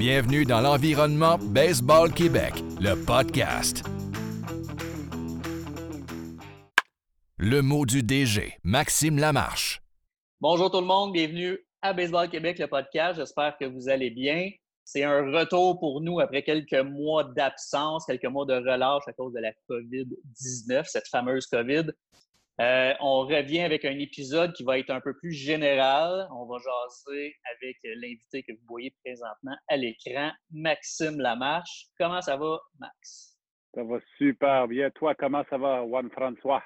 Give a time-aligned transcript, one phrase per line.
[0.00, 3.84] Bienvenue dans l'environnement Baseball Québec, le podcast.
[7.36, 9.82] Le mot du DG, Maxime Lamarche.
[10.40, 13.18] Bonjour tout le monde, bienvenue à Baseball Québec, le podcast.
[13.18, 14.48] J'espère que vous allez bien.
[14.84, 19.34] C'est un retour pour nous après quelques mois d'absence, quelques mois de relâche à cause
[19.34, 21.90] de la COVID-19, cette fameuse COVID.
[22.60, 26.28] Euh, on revient avec un épisode qui va être un peu plus général.
[26.30, 31.86] On va jaser avec l'invité que vous voyez présentement à l'écran, Maxime Lamarche.
[31.98, 33.38] Comment ça va, Max?
[33.74, 34.90] Ça va super bien.
[34.90, 36.62] Toi, comment ça va, Juan François?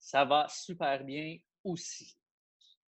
[0.00, 2.16] Ça va super bien aussi.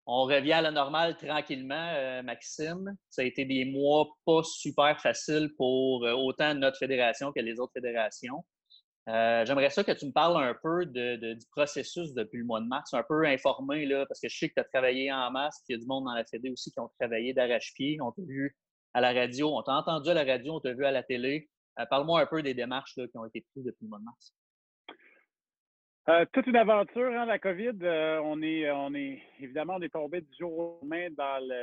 [0.07, 2.98] On revient à la normale tranquillement, euh, Maxime.
[3.12, 7.59] Ça a été des mois pas super faciles pour euh, autant notre fédération que les
[7.59, 8.43] autres fédérations.
[9.09, 12.68] Euh, j'aimerais ça que tu me parles un peu du processus depuis le mois de
[12.68, 15.63] mars, un peu informé, là, parce que je sais que tu as travaillé en masse,
[15.66, 17.98] qu'il y a du monde dans la Fédé aussi qui ont travaillé d'arrache-pied.
[18.02, 18.55] On t'a vu
[18.94, 21.49] à la radio, on t'a entendu à la radio, on t'a vu à la télé.
[21.80, 24.35] Euh, parle-moi un peu des démarches qui ont été prises depuis le mois de mars.
[26.10, 27.80] Euh, toute une aventure, hein, la COVID.
[28.24, 31.10] on, est, on est évidemment on est tombé du jour au lendemain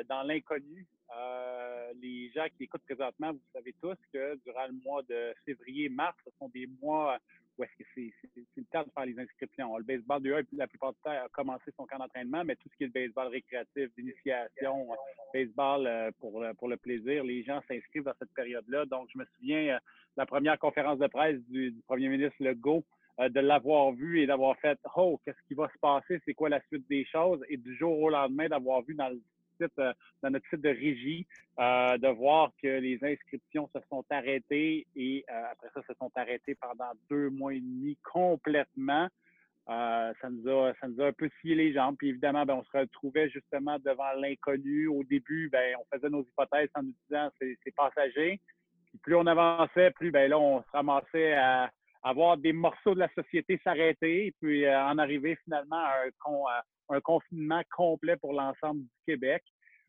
[0.09, 0.87] dans l'inconnu.
[1.15, 6.17] Euh, les gens qui écoutent présentement, vous savez tous que durant le mois de février-mars,
[6.25, 7.19] ce sont des mois
[7.59, 8.13] où est-ce que c'est,
[8.57, 9.79] le temps de faire les inscriptions.
[9.79, 12.77] Le baseball de la plupart du temps, a commencé son camp d'entraînement, mais tout ce
[12.77, 14.89] qui est le baseball récréatif, d'initiation,
[15.33, 18.85] baseball euh, pour, pour le plaisir, les gens s'inscrivent dans cette période-là.
[18.87, 19.79] Donc, je me souviens, euh,
[20.19, 22.85] la première conférence de presse du, premier ministre Legault,
[23.19, 26.21] de l'avoir vu et d'avoir fait Oh, qu'est-ce qui va se passer?
[26.27, 27.43] C'est quoi la suite des choses?
[27.49, 29.23] Et du jour au lendemain, d'avoir vu dans le
[29.63, 31.27] euh, dans notre site de régie,
[31.59, 36.11] euh, de voir que les inscriptions se sont arrêtées et euh, après ça, se sont
[36.17, 39.09] arrêtées pendant deux mois et demi complètement.
[39.67, 41.97] ça, nous a, ça nous a un peu scié les jambes.
[41.99, 44.87] Puis évidemment, ben, on se retrouvait justement devant l'inconnu.
[44.89, 48.41] Au début, ben, on faisait nos hypothèses en nous disant c'est passager.
[48.87, 51.71] Puis plus on avançait, plus ben, là, on se ramassait à,
[52.09, 57.63] avoir des morceaux de la société s'arrêter, puis en arriver finalement à un, un confinement
[57.75, 59.43] complet pour l'ensemble du Québec.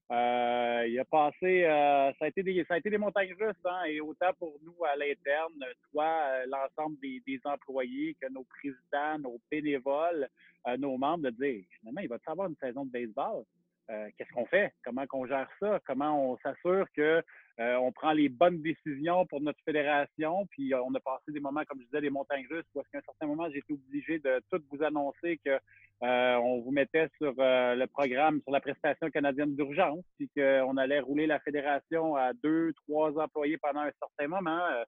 [0.09, 4.57] Euh, il a passé, euh, ça, a été des, montagnes russes, hein, et autant pour
[4.63, 10.29] nous à l'interne, euh, l'ensemble des, employés, que nos présidents, nos bénévoles,
[10.77, 13.43] nos membres, de dire finalement, il va y avoir une saison de baseball?
[13.87, 14.73] Qu'est-ce qu'on fait?
[14.83, 15.79] Comment on gère ça?
[15.85, 17.23] Comment on s'assure que
[17.59, 20.45] on prend les bonnes décisions pour notre fédération?
[20.51, 23.01] Puis on a passé des moments, comme je disais, des montagnes russes, parce qu'à un
[23.01, 25.59] certain moment, j'ai été obligé de tout vous annoncer que
[26.03, 30.99] euh, vous mettait sur euh, le programme, sur la prestation canadienne d'urgence, puis qu'on allait
[30.99, 34.63] rouler la fédération à deux, trois employés pendant un certain moment.
[34.67, 34.83] Euh,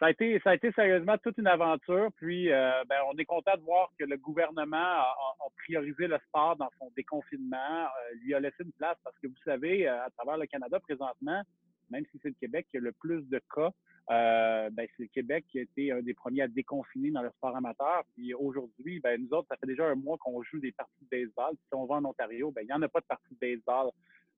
[0.00, 2.08] ça a été, ça a été sérieusement toute une aventure.
[2.16, 6.68] Puis, ben, on est content de voir que le gouvernement a, priorisé le sport dans
[6.78, 7.88] son déconfinement,
[8.22, 11.42] lui a laissé une place parce que vous savez, à travers le Canada présentement,
[11.90, 13.70] même si c'est le Québec qui a le plus de cas,
[14.10, 17.30] euh, ben, c'est le Québec qui a été un des premiers à déconfiner dans le
[17.30, 18.04] sport amateur.
[18.14, 21.08] Puis aujourd'hui, ben, nous autres, ça fait déjà un mois qu'on joue des parties de
[21.10, 21.54] baseball.
[21.54, 23.90] si on va en Ontario, ben, il n'y en a pas de parties de baseball.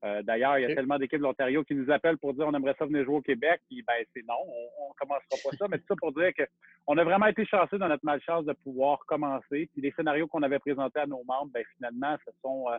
[0.03, 2.53] Euh, d'ailleurs, il y a tellement d'équipes de l'Ontario qui nous appellent pour dire on
[2.53, 3.61] aimerait ça venir jouer au Québec.
[3.69, 4.35] Puis ben, c'est non,
[4.79, 5.67] on ne commencera pas ça.
[5.69, 8.99] Mais tout ça pour dire qu'on a vraiment été chanceux dans notre malchance de pouvoir
[9.05, 9.69] commencer.
[9.71, 12.77] Puis les scénarios qu'on avait présentés à nos membres, ben, finalement, ce sont euh,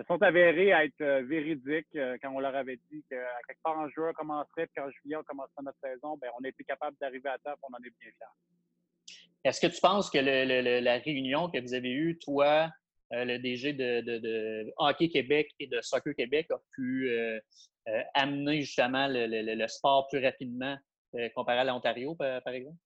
[0.00, 3.62] se sont avérés à être euh, véridiques euh, quand on leur avait dit qu'à quelque
[3.62, 6.16] part en juin, on commencerait, puis qu'en juillet, on commencerait notre saison.
[6.16, 9.16] Bien, on a été capable d'arriver à temps, on en est bien fiers.
[9.44, 12.70] Est-ce que tu penses que la réunion que vous avez eue, toi,
[13.12, 17.10] euh, le DG de, Hockey Québec et de Soccer Québec, a pu
[18.14, 20.76] amener justement le, sport plus rapidement
[21.34, 22.76] comparé à l'Ontario, par exemple?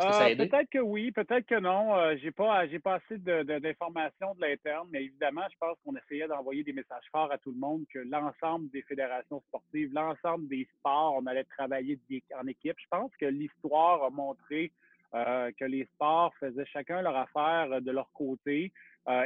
[0.00, 1.94] Euh, peut-être que oui, peut-être que non.
[1.94, 6.26] Euh, j'ai pas, j'ai pas assez d'informations de, l'interne, mais évidemment, je pense qu'on essayait
[6.26, 10.66] d'envoyer des messages forts à tout le monde que l'ensemble des fédérations sportives, l'ensemble des
[10.78, 11.98] sports, on allait travailler
[12.36, 12.76] en équipe.
[12.78, 14.72] Je pense que l'histoire a montré
[15.14, 18.72] euh, que les sports faisaient chacun leur affaire de leur côté.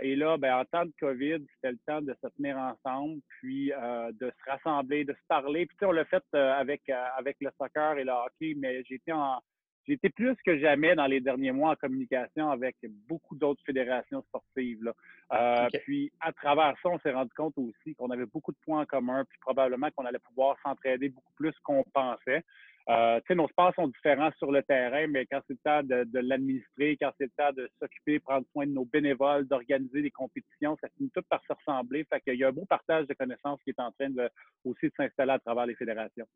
[0.02, 3.68] et là, ben, en temps de COVID, c'était le temps de se tenir ensemble, puis
[3.68, 5.64] de se rassembler, de se parler.
[5.64, 9.40] Puis on l'a fait avec, avec le soccer et le hockey, mais j'étais en
[9.86, 12.76] j'ai été plus que jamais dans les derniers mois en communication avec
[13.08, 14.84] beaucoup d'autres fédérations sportives.
[14.84, 14.92] Là.
[15.32, 18.82] Euh, puis, à travers ça, on s'est rendu compte aussi qu'on avait beaucoup de points
[18.82, 22.42] en commun, puis probablement qu'on allait pouvoir s'entraider beaucoup plus qu'on pensait.
[22.90, 26.96] Euh, nos sports sont différents sur le terrain, mais quand c'est le temps de, l'administrer,
[27.00, 30.88] quand c'est le temps de s'occuper, prendre soin de nos bénévoles, d'organiser des compétitions, ça
[30.96, 32.04] finit tout par se ressembler.
[32.04, 34.31] Fait qu'il y a un beau partage de connaissances qui est en train de,
[34.64, 36.26] aussi de s'installer à travers les fédérations.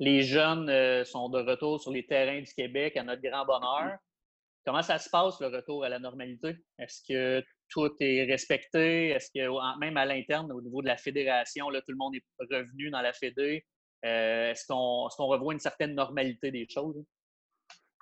[0.00, 3.98] Les jeunes euh, sont de retour sur les terrains du Québec à notre grand bonheur.
[4.64, 6.56] Comment ça se passe, le retour à la normalité?
[6.78, 9.10] Est-ce que tout est respecté?
[9.10, 12.24] Est-ce que même à l'interne, au niveau de la fédération, là, tout le monde est
[12.38, 13.64] revenu dans la fédé?
[14.02, 17.04] est-ce qu'on revoit une certaine normalité des choses?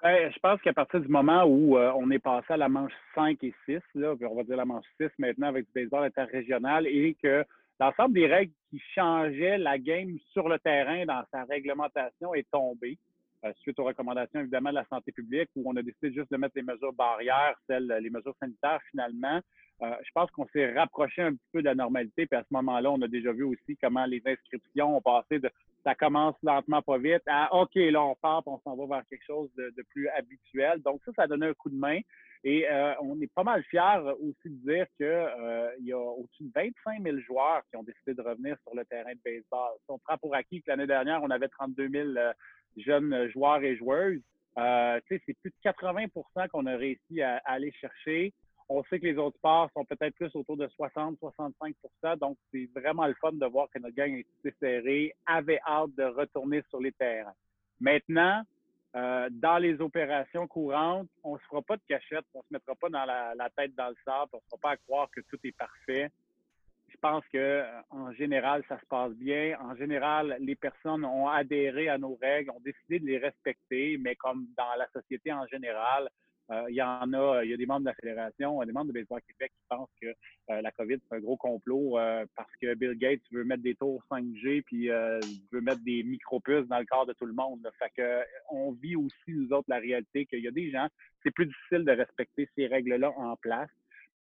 [0.01, 3.43] Ben, je pense qu'à partir du moment où on est passé à la manche 5
[3.43, 7.17] et 6, là, on va dire la manche 6 maintenant avec du baseball interrégional, et
[7.21, 7.45] que
[7.81, 12.99] l'ensemble des règles qui changeaient la game sur le terrain dans sa réglementation est tombé.
[13.45, 16.37] Euh, suite aux recommandations évidemment de la santé publique, où on a décidé juste de
[16.37, 19.41] mettre les mesures barrières, celles, les mesures sanitaires finalement.
[19.81, 22.27] Euh, je pense qu'on s'est rapproché un petit peu de la normalité.
[22.27, 25.49] Puis à ce moment-là, on a déjà vu aussi comment les inscriptions ont passé de
[25.85, 29.25] ça commence lentement pas vite à OK, là, on part, on s'en va vers quelque
[29.25, 30.83] chose de, plus habituel.
[30.83, 32.01] Donc, ça, ça a donné un coup de main.
[32.45, 36.53] Et euh, on est pas mal fiers aussi de dire qu'il y a au-dessus de
[36.55, 39.73] 25 000 joueurs qui ont décidé de revenir sur le terrain de baseball.
[39.85, 42.09] Si on prend pour acquis que l'année dernière, on avait 32 000
[42.77, 44.23] jeunes joueurs et joueuses.
[44.59, 48.33] Euh, c'est plus de 80% qu'on a réussi à, aller chercher.
[48.69, 53.07] On sait que les autres sports sont peut-être plus autour de 60-65% donc c'est vraiment
[53.07, 56.93] le fun de voir que notre gang est serrée, avait hâte de retourner sur les
[56.93, 57.33] terrains.
[57.81, 58.43] Maintenant,
[58.97, 62.53] euh, dans les opérations courantes, on ne se fera pas de cachette, on ne se
[62.53, 65.09] mettra pas dans la, tête dans le sable, on ne se fera pas à croire
[65.11, 66.11] que tout est parfait
[66.89, 69.59] je pense que euh, en général, ça se passe bien.
[69.61, 74.17] En général, les personnes ont adhéré à nos règles, ont décidé de les respecter, mais
[74.17, 76.09] comme dans la société en général,
[76.51, 78.89] euh, il y en a, il y a des membres de la fédération, des membres
[78.89, 81.97] de Baseball Québec qui pensent que euh, la COVID, c'est un gros complot
[82.37, 86.79] parce que Bill Gates veut mettre des tours 5G puis veut mettre des micropuces dans
[86.79, 87.69] le corps de tout le monde.
[87.79, 90.89] Fait que on vit aussi, nous autres, la réalité qu'il y a des gens,
[91.23, 93.71] c'est plus difficile de respecter ces règles-là en place.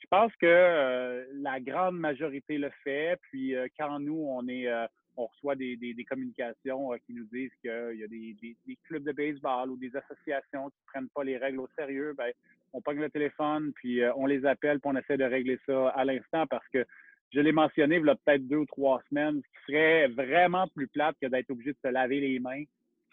[0.01, 3.19] Je pense que euh, la grande majorité le fait.
[3.31, 4.87] Puis euh, quand nous, on est euh,
[5.19, 9.13] on reçoit des, des, communications qui nous disent qu'il y a des, des, clubs de
[9.13, 12.31] baseball ou des associations qui ne prennent pas les règles au sérieux, ben,
[12.73, 16.05] on pogne le téléphone, puis on les appelle, puis on essaie de régler ça à
[16.05, 16.85] l'instant parce que
[17.33, 20.67] je l'ai mentionné il y a peut-être deux ou trois semaines, ce qui serait vraiment
[20.69, 22.65] plus plate que d'être obligé de se laver les mains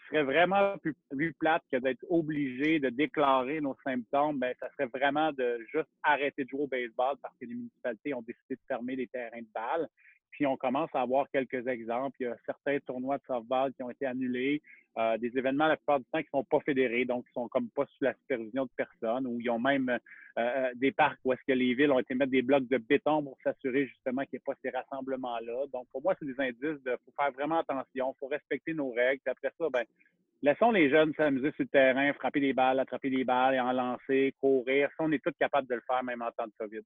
[0.08, 4.88] serait vraiment plus, plus plate que d'être obligé de déclarer nos symptômes, ben, ça serait
[4.88, 8.60] vraiment de juste arrêter de jouer au baseball parce que les municipalités ont décidé de
[8.68, 9.88] fermer les terrains de balle.
[10.36, 12.14] Puis on commence à avoir quelques exemples.
[12.20, 14.60] Il y a certains tournois de softball qui ont été annulés,
[14.98, 17.48] euh, des événements la plupart du temps qui ne sont pas fédérés, donc qui sont
[17.48, 19.98] comme pas sous la supervision de personne, ou ils ont même euh,
[20.38, 23.22] euh, des parcs où est-ce que les villes ont été mettre des blocs de béton
[23.22, 25.68] pour s'assurer justement qu'il n'y ait pas ces rassemblements-là.
[25.72, 29.22] Donc pour moi, c'est des indices de faut faire vraiment attention, faut respecter nos règles.
[29.24, 29.84] Puis après ça, ben
[30.42, 33.72] laissons les jeunes s'amuser sur le terrain, frapper des balles, attraper des balles et en
[33.72, 34.90] lancer, courir.
[34.98, 36.82] Ça, on est tous capables de le faire même en temps de COVID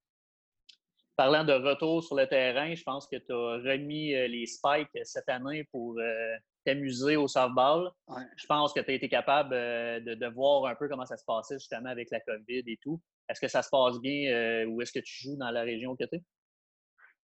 [1.21, 4.89] parlant de retour sur le terrain, je pense que tu as remis euh, les spikes
[5.05, 6.35] cette année pour euh,
[6.65, 7.91] t'amuser au softball.
[8.39, 11.25] Je pense que tu as été capable euh, de, voir un peu comment ça se
[11.27, 12.99] passait justement avec la COVID et tout.
[13.29, 16.05] Est-ce que ça se passe bien ou est-ce que tu joues dans la région que
[16.05, 16.23] tu es?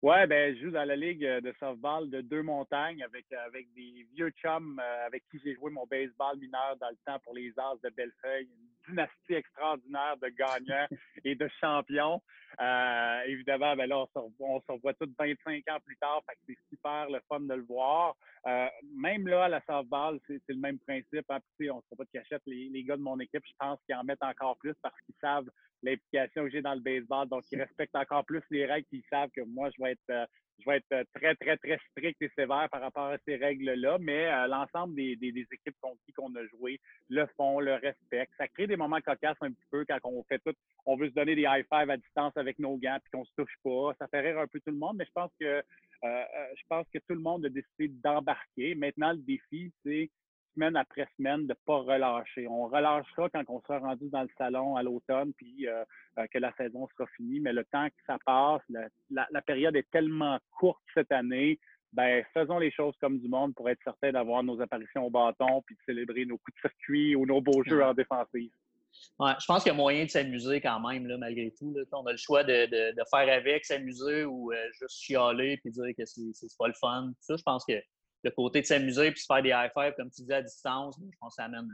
[0.03, 4.05] Oui, ben, je joue dans la ligue de softball de deux montagnes avec, avec des
[4.13, 7.81] vieux chums avec qui j'ai joué mon baseball mineur dans le temps pour les As
[7.83, 8.47] de Bellefeuille,
[8.87, 10.87] dynastie extraordinaire de gagnants
[11.25, 12.21] et de champions.
[12.59, 16.75] Euh, évidemment, ben là, on se, revoit tous 25 ans plus tard, fait que c'est
[16.75, 18.15] super le fun de le voir.
[18.47, 21.25] Euh, même là, à la softball, c'est le même principe.
[21.29, 21.39] Hein.
[21.57, 22.41] Puis, on ne se pas de cachette.
[22.47, 25.15] Les, les, gars de mon équipe, je pense qu'ils en mettent encore plus parce qu'ils
[25.21, 25.49] savent
[25.83, 27.27] l'implication que j'ai dans le baseball.
[27.27, 28.87] Donc, ils respectent encore plus les règles.
[28.91, 30.25] Ils savent que moi, je vais être euh,
[30.59, 33.97] je vais être euh, très, très, très strict et sévère par rapport à ces règles-là,
[33.99, 35.17] mais euh, l'ensemble des,
[35.51, 35.75] équipes
[36.15, 38.33] qu'on a joué le font, le respectent.
[38.37, 41.13] Ça crée des moments cocasses un petit peu quand on fait tout, on veut se
[41.13, 43.93] donner des high five à distance avec nos gants puis qu'on se touche pas.
[43.99, 45.61] Ça fait rire un peu tout le monde, mais je pense que
[46.03, 48.75] je pense que tout le monde a décidé d'embarquer.
[48.75, 50.09] Maintenant, le défi, c'est
[50.57, 52.47] semaine après semaine de ne pas relâcher.
[52.47, 55.83] On relâchera quand on sera rendu dans le salon à l'automne, puis euh,
[56.17, 57.39] euh, que la saison sera finie.
[57.39, 58.61] Mais le temps que ça passe,
[59.09, 61.59] la, période est tellement courte cette année.
[61.93, 65.61] Ben, faisons les choses comme du monde pour être certain d'avoir nos apparitions au bâton,
[65.65, 68.51] puis de célébrer nos coups de circuit ou nos beaux jeux en défensive.
[69.19, 71.75] Ouais, je pense qu'il y a moyen de s'amuser quand même, là, malgré tout.
[71.91, 72.67] On a le choix de,
[73.09, 77.11] faire avec, s'amuser ou euh, juste chialer puis dire que c'est pas le fun.
[77.19, 77.73] Ça, je pense que
[78.23, 80.99] le côté de s'amuser puis se faire des high five, comme tu disais, à distance,
[80.99, 81.69] je pense que ça amène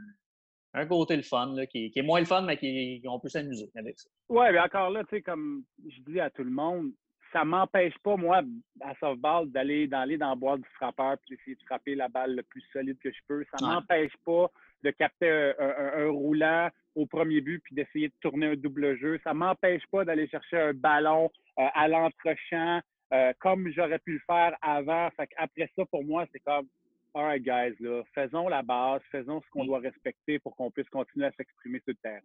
[0.74, 3.70] un côté le fun, là, qui, est moins le fun, mais qui, on peut s'amuser
[3.76, 4.08] avec ça.
[4.28, 6.90] Oui, mais encore là, tu sais, comme je dis à tout le monde,
[7.32, 8.42] ça m'empêche pas, moi,
[8.80, 12.36] à softball, d'aller dans, dans la boîte du frappeur puis d'essayer de frapper la balle
[12.36, 13.44] le plus solide que je peux.
[13.56, 14.50] Ça m'empêche pas
[14.84, 19.18] de capter un, roulant au premier but puis d'essayer de tourner un double jeu.
[19.24, 22.82] Ça m'empêche pas d'aller chercher un ballon euh, à l'entrechamp
[23.14, 25.08] euh, comme j'aurais pu le faire avant.
[25.36, 26.66] Après ça, pour moi, c'est comme,
[27.14, 30.88] all right, guys, là, faisons la base, faisons ce qu'on doit respecter pour qu'on puisse
[30.88, 32.20] continuer à s'exprimer sur le terrain.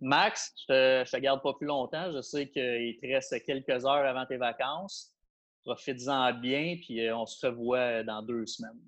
[0.00, 2.10] Max, je ne te, garde pas plus longtemps.
[2.12, 5.14] Je sais qu'il te reste quelques heures avant tes vacances.
[5.64, 8.80] Profites-en bien, puis euh, on se revoit dans deux semaines.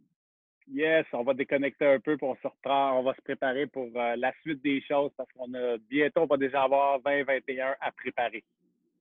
[0.69, 3.89] Yes, on va déconnecter un peu, pour on se reprend, on va se préparer pour
[3.95, 7.93] euh, la suite des choses parce qu'on a bientôt, on va déjà avoir 2021 à
[7.93, 8.43] préparer.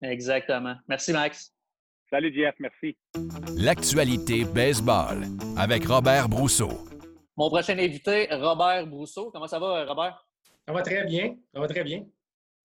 [0.01, 0.75] Exactement.
[0.87, 1.54] Merci, Max.
[2.09, 2.55] Salut, Jeff.
[2.59, 2.97] Merci.
[3.57, 5.23] L'actualité baseball
[5.57, 6.69] avec Robert Brousseau.
[7.35, 9.31] Mon prochain invité, Robert Brousseau.
[9.31, 10.25] Comment ça va, Robert?
[10.67, 11.35] Ça va très bien.
[11.53, 12.05] Ça va très bien.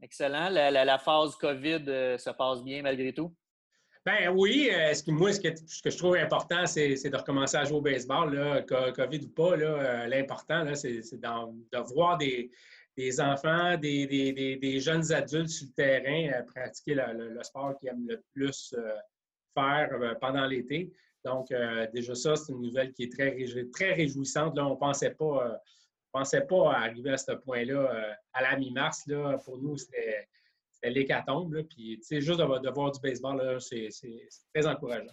[0.03, 0.49] Excellent.
[0.51, 3.35] La, phase COVID euh, se passe bien malgré tout?
[4.07, 7.77] Ben oui, euh, ce moi, ce que, je trouve important, c'est de recommencer à jouer
[7.77, 9.59] au baseball, là, COVID ou pas.
[9.59, 12.51] Euh, l'important, c'est de voir des,
[13.21, 18.75] enfants, des, jeunes adultes sur le terrain euh, pratiquer le, sport qu'ils aiment le plus
[19.55, 20.93] faire pendant l'été.
[21.25, 21.49] Donc,
[21.93, 23.37] déjà ça, c'est une nouvelle qui est très,
[23.73, 24.57] très réjouissante.
[24.57, 25.61] Là, on ne pensait pas,
[26.13, 29.05] pensait pas arriver à ce point-là à la mi-mars.
[29.45, 30.29] Pour nous, c'était
[30.83, 31.63] l'hécatombe.
[31.65, 33.91] Puis, juste de, voir du baseball, c'est
[34.55, 35.13] très encourageant.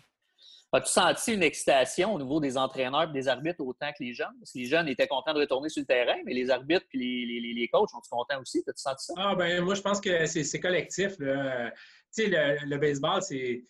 [0.73, 4.35] As-tu senti une excitation au niveau des entraîneurs et des arbitres autant que les jeunes?
[4.37, 6.97] Parce que les jeunes étaient contents de retourner sur le terrain, mais les arbitres et
[6.97, 8.59] les, les, coachs sont contents aussi?
[8.59, 9.13] As-tu senti ça?
[9.15, 11.13] Ah, ben moi, je pense que c'est collectif.
[11.19, 11.71] Le,
[12.17, 13.63] le baseball, c'est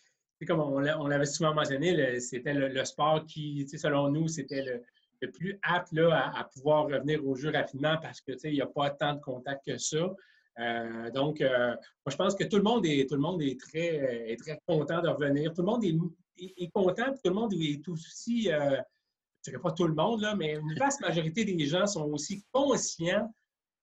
[0.46, 5.92] comme on, l'avait souvent mentionné, c'était le, sport qui, selon nous, c'était le, plus apte
[5.92, 9.20] là, à, pouvoir revenir au jeu rapidement parce que il n'y a pas tant de
[9.20, 10.14] contact que ça.
[10.60, 13.58] Euh, donc, euh, moi, je pense que tout le monde est, tout le monde est,
[13.60, 15.52] très, très content de revenir.
[15.52, 18.76] Tout le monde est, content, tout le monde est aussi, euh,
[19.44, 22.10] je ne dirais pas tout le monde, là, mais une vaste majorité des gens sont
[22.12, 23.32] aussi conscients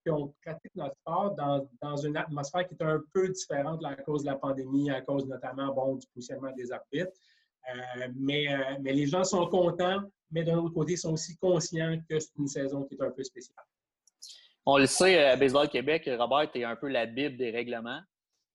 [0.06, 4.24] qu'on pratique notre sport dans, dans, une atmosphère qui est un peu différente à cause
[4.24, 7.12] de la pandémie, à cause notamment bon, du positionnement des arbitres.
[8.16, 8.48] mais,
[8.82, 12.36] mais les gens sont contents, mais d'un autre côté, ils sont aussi conscients que c'est
[12.38, 13.66] une saison qui est un peu spéciale.
[14.66, 18.02] On le sait, à Baseball Québec, Robert, tu es un peu la Bible des règlements.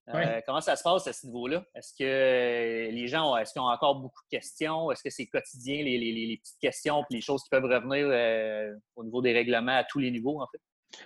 [0.08, 1.64] Euh, comment ça se passe à ce niveau-là?
[1.74, 4.90] Est-ce que les gens ont, est-ce qu'ils ont encore beaucoup de questions?
[4.90, 9.04] Est-ce que c'est quotidien, les, petites questions et les choses qui peuvent revenir euh, au
[9.04, 10.60] niveau des règlements à tous les niveaux, en fait?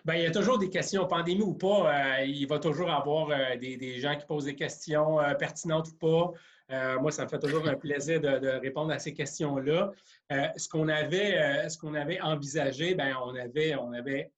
[0.05, 2.19] Bien, il y a toujours des questions, pandémie ou pas.
[2.19, 6.99] Euh, il va toujours avoir des, gens qui posent des questions pertinentes ou pas.
[7.01, 9.93] moi, ça me fait toujours un plaisir de, répondre à ces questions-là.
[10.31, 14.33] ce qu'on avait, avait envisagé, ben, on avait, on avait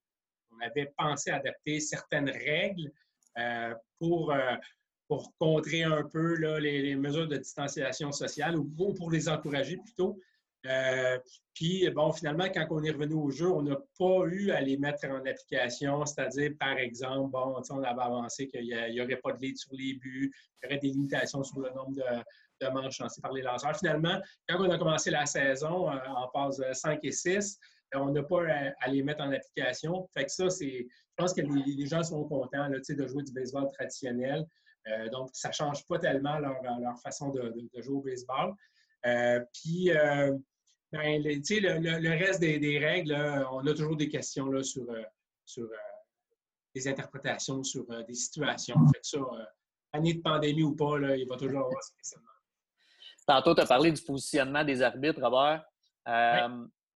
[0.57, 2.91] on avait pensé adapter certaines règles
[3.39, 4.55] euh, pour, euh,
[5.09, 10.19] pour contrer un peu les, mesures de distanciation sociale ou pour les encourager plutôt.
[10.69, 11.19] Euh,
[11.55, 14.77] puis, bon, finalement, quand on est revenu au jeu, on n'a pas eu à les
[14.77, 19.41] mettre en application, c'est-à-dire, par exemple, bon, on avait avancé qu'il n'y aurait pas de
[19.41, 23.01] lead sur les buts, qu'il y aurait des limitations sur le nombre de, de manches
[23.01, 23.77] lancées par les lanceurs.
[23.77, 27.59] Finalement, quand on a commencé la saison en phase 5 et 6,
[27.95, 28.43] on n'a pas
[28.81, 30.09] à, les mettre en application.
[30.13, 30.87] Fait que ça, c'est.
[30.89, 34.45] Je pense que les, gens sont contents là, de jouer du baseball traditionnel.
[34.89, 36.61] Euh, donc, ça ne change pas tellement leur,
[37.03, 38.55] façon de, jouer au baseball.
[39.07, 40.37] Euh, puis, euh,
[40.97, 43.15] ben, le, reste des, règles,
[43.53, 44.87] on a toujours des questions là, sur,
[45.45, 45.69] sur
[46.75, 48.77] des interprétations, sur des situations.
[48.93, 49.19] Fait que ça,
[49.93, 52.29] année de pandémie ou pas, là, il va toujours avoir ce questionnement.
[53.27, 55.65] Tantôt, tu as parlé du positionnement des arbitres, Robert.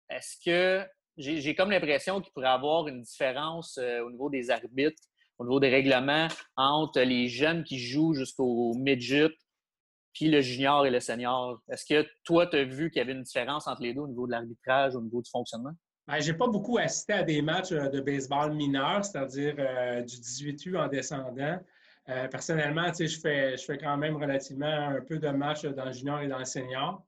[0.09, 4.51] Est-ce que j'ai comme l'impression qu'il pourrait y avoir une différence euh, au niveau des
[4.51, 5.03] arbitres,
[5.39, 9.31] au niveau des règlements entre les jeunes qui jouent jusqu'au midget
[10.13, 11.61] puis le junior et le senior.
[11.69, 14.09] Est-ce que toi, tu as vu qu'il y avait une différence entre les deux au
[14.09, 15.73] niveau de l'arbitrage, au niveau du fonctionnement?
[16.07, 20.03] Ben, je n'ai pas beaucoup assisté à des matchs euh, de baseball mineur, c'est-à-dire euh,
[20.03, 21.59] du 18U en descendant.
[22.31, 26.21] personnellement, je fais, je fais quand même relativement un peu de matchs dans le junior
[26.21, 27.05] et dans le senior.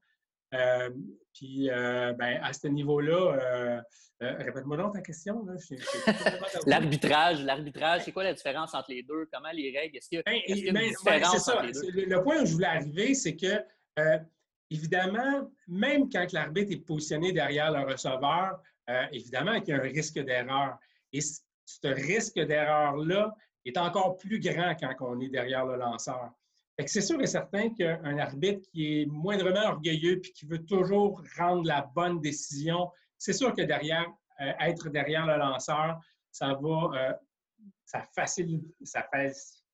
[0.53, 0.89] Euh,
[1.33, 3.81] puis, euh, ben, à ce niveau-là, euh,
[4.21, 5.45] répète-moi donc ta question.
[6.67, 9.27] l'arbitrage, l'arbitrage, c'est quoi la différence entre les deux?
[9.31, 9.97] Comment les règles?
[9.97, 12.05] Est-ce qu'il y a, ben, une ben, différence entre les deux?
[12.05, 13.63] Le, point où je voulais arriver, c'est que,
[14.69, 18.61] évidemment, même quand l'arbitre est positionné derrière le receveur,
[19.11, 20.77] évidemment qu'il y a un risque d'erreur.
[21.11, 26.31] Et ce risque d'erreur-là est encore plus grand quand on est derrière le lanceur.
[26.87, 31.67] C'est sûr et certain qu'un arbitre qui est moindrement orgueilleux puis qui veut toujours rendre
[31.67, 32.89] la bonne décision,
[33.19, 34.11] c'est sûr que derrière,
[34.41, 35.99] euh, être derrière le lanceur,
[36.31, 37.13] ça va, euh,
[37.85, 38.03] ça,
[38.83, 39.07] ça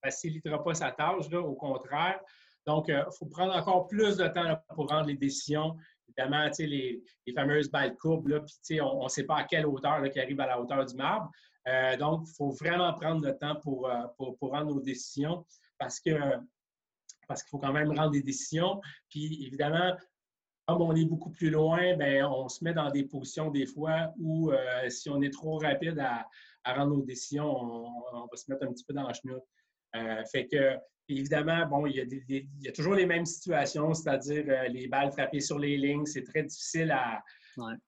[0.03, 2.19] facilitera pas sa tâche, au contraire.
[2.67, 5.77] Donc, il euh, faut prendre encore plus de temps pour rendre les décisions.
[6.09, 8.41] Évidemment, les, les fameuses balles courbes, là,
[8.83, 11.31] on ne sait pas à quelle hauteur là, qui arrive à la hauteur du marbre.
[11.97, 15.45] donc, il faut vraiment prendre le temps pour, pour, rendre nos décisions
[15.77, 16.11] parce que
[17.29, 18.81] parce qu'il faut quand même rendre des décisions.
[19.09, 19.95] Puis évidemment,
[20.67, 24.11] comme on est beaucoup plus loin, bien, on se met dans des positions des fois
[24.19, 26.27] où euh, si on est trop rapide à,
[26.65, 29.43] rendre nos décisions, on, va se mettre un petit peu dans la chenoute.
[29.95, 30.75] Euh, fait que
[31.07, 31.95] évidemment, bon, il
[32.29, 36.23] y, a toujours les mêmes situations, c'est-à-dire euh, les balles frappées sur les lignes, c'est
[36.23, 37.23] très difficile à.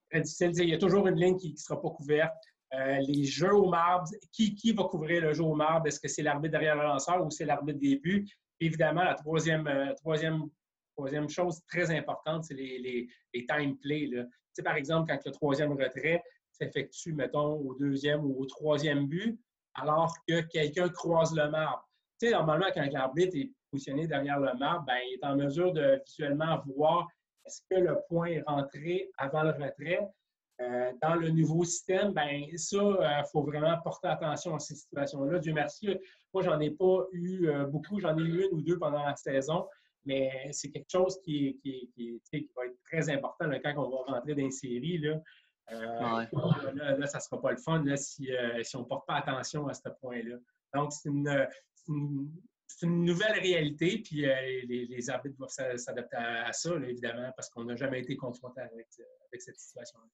[0.09, 0.51] Très difficile.
[0.57, 2.33] Il y a toujours une ligne qui ne sera pas couverte.
[2.73, 5.87] Euh, les jeux au marbre, qui, qui, va couvrir le jeu au marbre?
[5.87, 8.25] Est-ce que c'est l'arbitre derrière le lanceur ou c'est l'arbitre des buts?
[8.61, 14.09] Évidemment, la troisième, euh, troisième, chose très importante, c'est les, time plays.
[14.63, 19.39] Par exemple, quand le troisième retrait s'effectue, mettons, au deuxième ou au troisième but,
[19.73, 21.89] alors que quelqu'un croise le marbre.
[22.19, 25.73] Tu sais, normalement, quand l'arbitre est positionné derrière le marbre, ben, il est en mesure
[25.73, 27.07] de visuellement voir
[27.45, 30.07] est-ce que le point est rentré avant le retrait.
[30.61, 34.75] Euh, dans le nouveau système, ben ça, il euh, faut vraiment porter attention à ces
[34.75, 35.39] situations-là.
[35.39, 35.97] Dieu merci,
[36.33, 39.15] moi, j'en ai pas eu euh, beaucoup, j'en ai eu une ou deux pendant la
[39.15, 39.67] saison,
[40.05, 41.59] mais c'est quelque chose qui,
[42.55, 44.97] va être très important quand on va rentrer dans une série.
[44.97, 45.21] Là.
[45.69, 48.29] là, là, ça ne sera pas le fun si,
[48.75, 50.37] on ne porte pas attention à ce point-là.
[50.73, 54.25] Donc, c'est une, nouvelle réalité, puis
[54.67, 58.87] les, arbitres doivent s'adapter à, ça, évidemment, parce qu'on n'a jamais été confronté avec,
[59.39, 60.07] cette situation-là.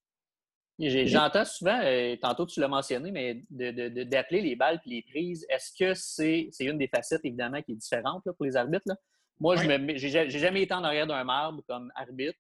[0.80, 1.80] J'entends souvent,
[2.22, 6.78] tantôt tu l'as mentionné, mais d'appeler les balles et les prises, est-ce que c'est une
[6.78, 8.86] des facettes, évidemment, qui est différente pour les arbitres?
[9.40, 12.40] Moi, je n'ai jamais été en arrière d'un marbre comme arbitre,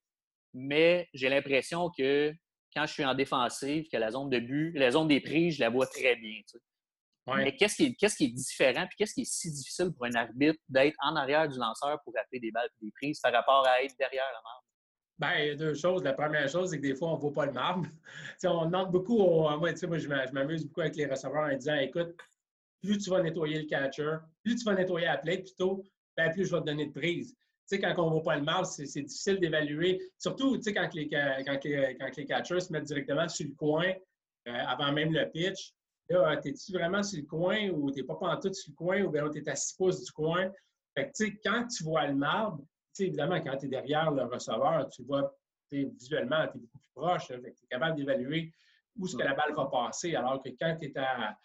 [0.53, 2.33] mais j'ai l'impression que
[2.75, 5.61] quand je suis en défensive, que la zone de but, la zone des prises, je
[5.61, 6.41] la vois très bien.
[7.27, 10.59] Mais qu'est-ce qui, qui, est différent puis qu'est-ce qui est si difficile pour un arbitre
[10.69, 13.83] d'être en arrière du lanceur pour appeler des balles et des prises par rapport à
[13.83, 14.66] être derrière le marbre?
[15.19, 16.03] Bien, il y a deux choses.
[16.03, 17.87] La première chose, c'est que des fois, on ne voit pas le marbre.
[18.43, 22.15] on demande beaucoup, moi, moi je m'amuse beaucoup avec les receveurs en disant écoute,
[22.81, 25.83] plus tu vas nettoyer le catcher, plus tu vas nettoyer la plate plutôt,
[26.15, 27.35] ben, plus je vais te donner de prise.
[27.65, 29.99] sais, quand on ne voit pas le marbre, c'est difficile d'évaluer.
[30.19, 33.93] Surtout quand les, quand, les, quand les catchers se mettent directement sur le coin
[34.47, 35.73] euh, avant même le pitch.
[36.09, 39.11] Là, es-tu vraiment sur le coin ou tu n'es pas pantoute sur le coin ou
[39.11, 40.49] bien tu es à 6 pouces du coin?
[40.95, 42.63] Fait que, quand tu vois le marbre,
[43.05, 45.33] évidemment, quand tu es derrière le receveur, tu vois
[45.71, 47.27] visuellement, tu es beaucoup plus proche.
[47.27, 48.51] tu es capable d'évaluer
[48.97, 50.15] où est-ce que la balle va passer.
[50.15, 51.37] Alors que quand tu es à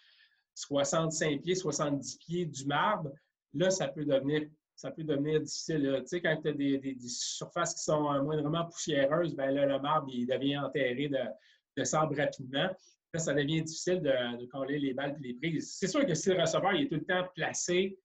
[0.55, 3.11] 65 pieds, 70 pieds du marbre,
[3.53, 5.99] là, ça peut devenir, ça peut devenir difficile.
[6.01, 9.79] Tu sais, quand tu as des, surfaces qui sont euh, moindrement poussiéreuses, ben là, le
[9.79, 11.19] marbre, il devient enterré de,
[11.77, 12.69] de sable rapidement.
[13.13, 15.75] Là, ça devient difficile de, de coller les balles et les prises.
[15.77, 17.97] C'est sûr que si le receveur il est tout le temps placé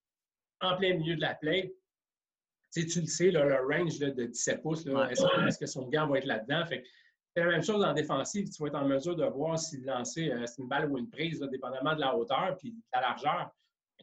[0.61, 1.72] en plein milieu de la plaie,
[2.72, 6.26] tu, tu le sais, le range de 17 pouces, est-ce que, son gant va être
[6.26, 6.64] là-dedans?
[6.68, 8.48] c'est la même chose en défensive.
[8.50, 10.98] Tu vas être en mesure de voir si le lancer, euh, c'est une balle ou
[10.98, 13.50] une prise, dépendamment de la hauteur et de la largeur.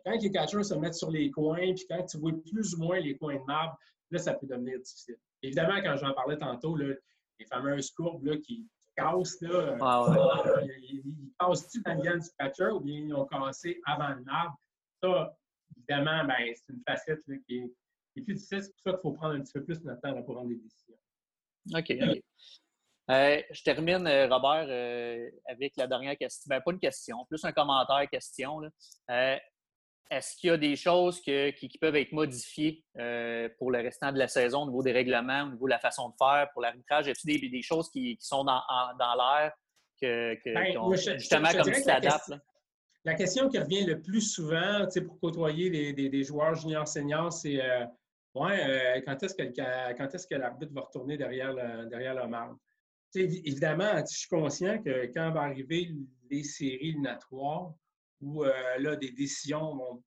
[0.06, 3.00] quand les catchers se mettent sur les coins, puis quand tu vois plus ou moins
[3.00, 3.78] les coins de marbre,
[4.12, 5.18] là, ça peut devenir difficile.
[5.42, 6.96] Évidemment, quand j'en parlais tantôt, les
[7.50, 12.80] fameuses courbes là, qui cassent, là, ah euh, ils, cassent-tu dans le du catcher ou
[12.80, 14.58] bien ils ont cassé avant le marbre?
[15.04, 15.36] Ça,
[15.76, 17.72] évidemment, ben, c'est une facette qui est
[18.16, 20.36] et puis, c'est pour ça qu'il faut prendre un petit peu plus de temps pour
[20.36, 20.96] prendre des décisions.
[21.74, 22.22] OK.
[23.12, 26.48] Euh, je termine, euh, Robert, euh, avec la dernière question.
[26.50, 28.62] Ben, pas une question, plus un commentaire, question.
[30.12, 32.84] Est-ce qu'il y a des choses qui, peuvent être modifiées
[33.58, 36.10] pour le restant de la saison au niveau des règlements, au niveau de la façon
[36.10, 37.08] de faire, pour l'arbitrage?
[37.08, 38.62] Y a-t-il des, choses qui, sont dans,
[39.00, 39.52] l'air
[40.00, 42.34] que, ben, justement comme tu t'adaptes?
[43.04, 47.60] La question qui revient le plus souvent pour côtoyer des, joueurs juniors seniors, c'est
[48.36, 52.60] Ouais, euh, quand est-ce que, que l'arbitre va retourner derrière le, derrière marbre?
[53.14, 55.90] évidemment, je suis conscient que quand va arriver
[56.30, 57.74] les séries éliminatoires
[58.20, 60.04] où euh, là, des décisions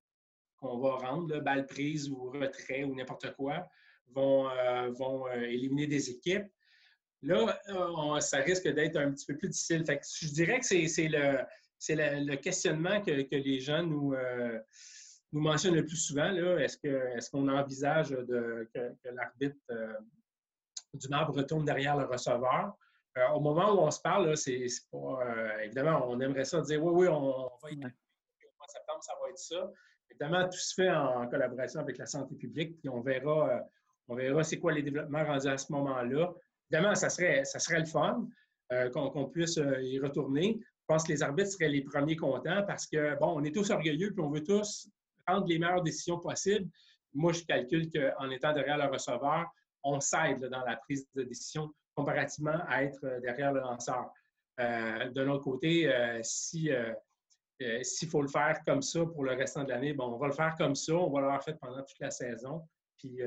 [0.59, 3.67] qu'on va rendre, balle prise ou retrait ou n'importe quoi,
[4.09, 6.53] vont, euh, vont éliminer des équipes,
[7.23, 7.59] là,
[8.21, 9.85] ça risque d'être un petit peu plus difficile.
[9.87, 11.47] Je dirais que c'est le,
[11.89, 14.15] le, questionnement que, que, les gens nous
[15.33, 19.93] nous mentionne le plus souvent, est-ce qu'on est envisage de, que, l'arbitre euh,
[20.95, 22.75] du marbre retourne derrière le receveur?
[23.17, 25.21] Euh, au moment où on se parle, c'est pas.
[25.23, 27.85] Euh, évidemment, on aimerait ça dire oui, oui, on, va y aller.
[27.85, 29.71] Au mois de septembre, ça va être ça.
[30.11, 33.63] Évidemment, tout se fait en collaboration avec la santé publique, puis on verra,
[34.09, 36.33] on verra c'est quoi les développements rendus à ce moment-là.
[36.71, 38.27] Évidemment, ça serait, ça serait le fun
[38.93, 40.59] qu'on puisse y retourner.
[40.61, 43.71] Je pense que les arbitres seraient les premiers contents parce que, bon, on est tous
[43.71, 44.89] orgueilleux puis on veut tous
[45.29, 46.71] prendre les meilleures décisions possibles.
[47.15, 49.47] Moi, je calcule qu'en étant derrière le receveur,
[49.85, 54.11] on s'aide dans la prise de décision comparativement à être euh, derrière le lanceur.
[54.61, 56.71] Euh, de l'autre côté, euh, si
[57.83, 60.33] s'il faut le faire comme ça pour le restant de l'année, bon, on va le
[60.33, 62.63] faire comme ça, on va l'avoir fait pendant toute la saison.
[62.99, 63.19] Puis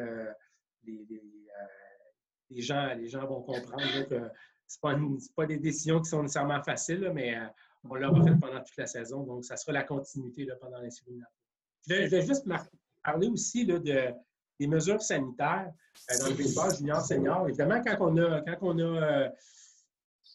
[2.49, 4.29] les, gens, les gens vont comprendre que
[4.67, 7.37] ce n'est pas, des décisions qui sont nécessairement faciles, mais
[7.83, 9.23] on l'aura fait pendant toute la saison.
[9.23, 11.19] Donc, ça sera la continuité pendant les séries
[11.87, 12.47] je vais, juste
[13.03, 15.71] parler aussi de, des mesures sanitaires
[16.19, 17.47] dans le baseball junior senior.
[17.47, 19.29] Évidemment, quand on a, quand on a,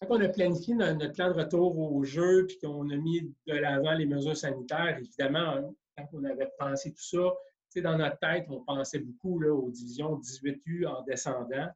[0.00, 3.54] quand on a planifié notre, plan de retour au jeu puis qu'on a mis de
[3.54, 7.32] l'avant les mesures sanitaires, évidemment, quand on avait pensé tout ça,
[7.80, 11.68] dans notre tête, on pensait beaucoup aux divisions 18U en descendant.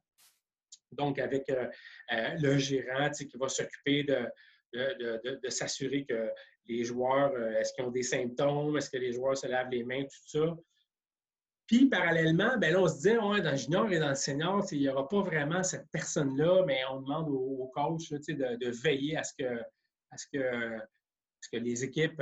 [0.91, 1.67] Donc, avec euh,
[2.11, 4.27] euh, le gérant qui va s'occuper de,
[4.73, 6.29] de, s'assurer que
[6.67, 9.83] les joueurs, euh, est-ce qu'ils ont des symptômes, est-ce que les joueurs se lavent les
[9.83, 10.57] mains, tout ça.
[11.67, 14.65] Puis, parallèlement, ben là, on se dit, ouais, dans le junior et dans le senior,
[14.71, 19.23] il n'y aura pas vraiment cette personne-là, mais on demande au, coach de, veiller à
[19.23, 19.59] ce que,
[20.11, 20.77] à ce que,
[21.51, 22.21] que les équipes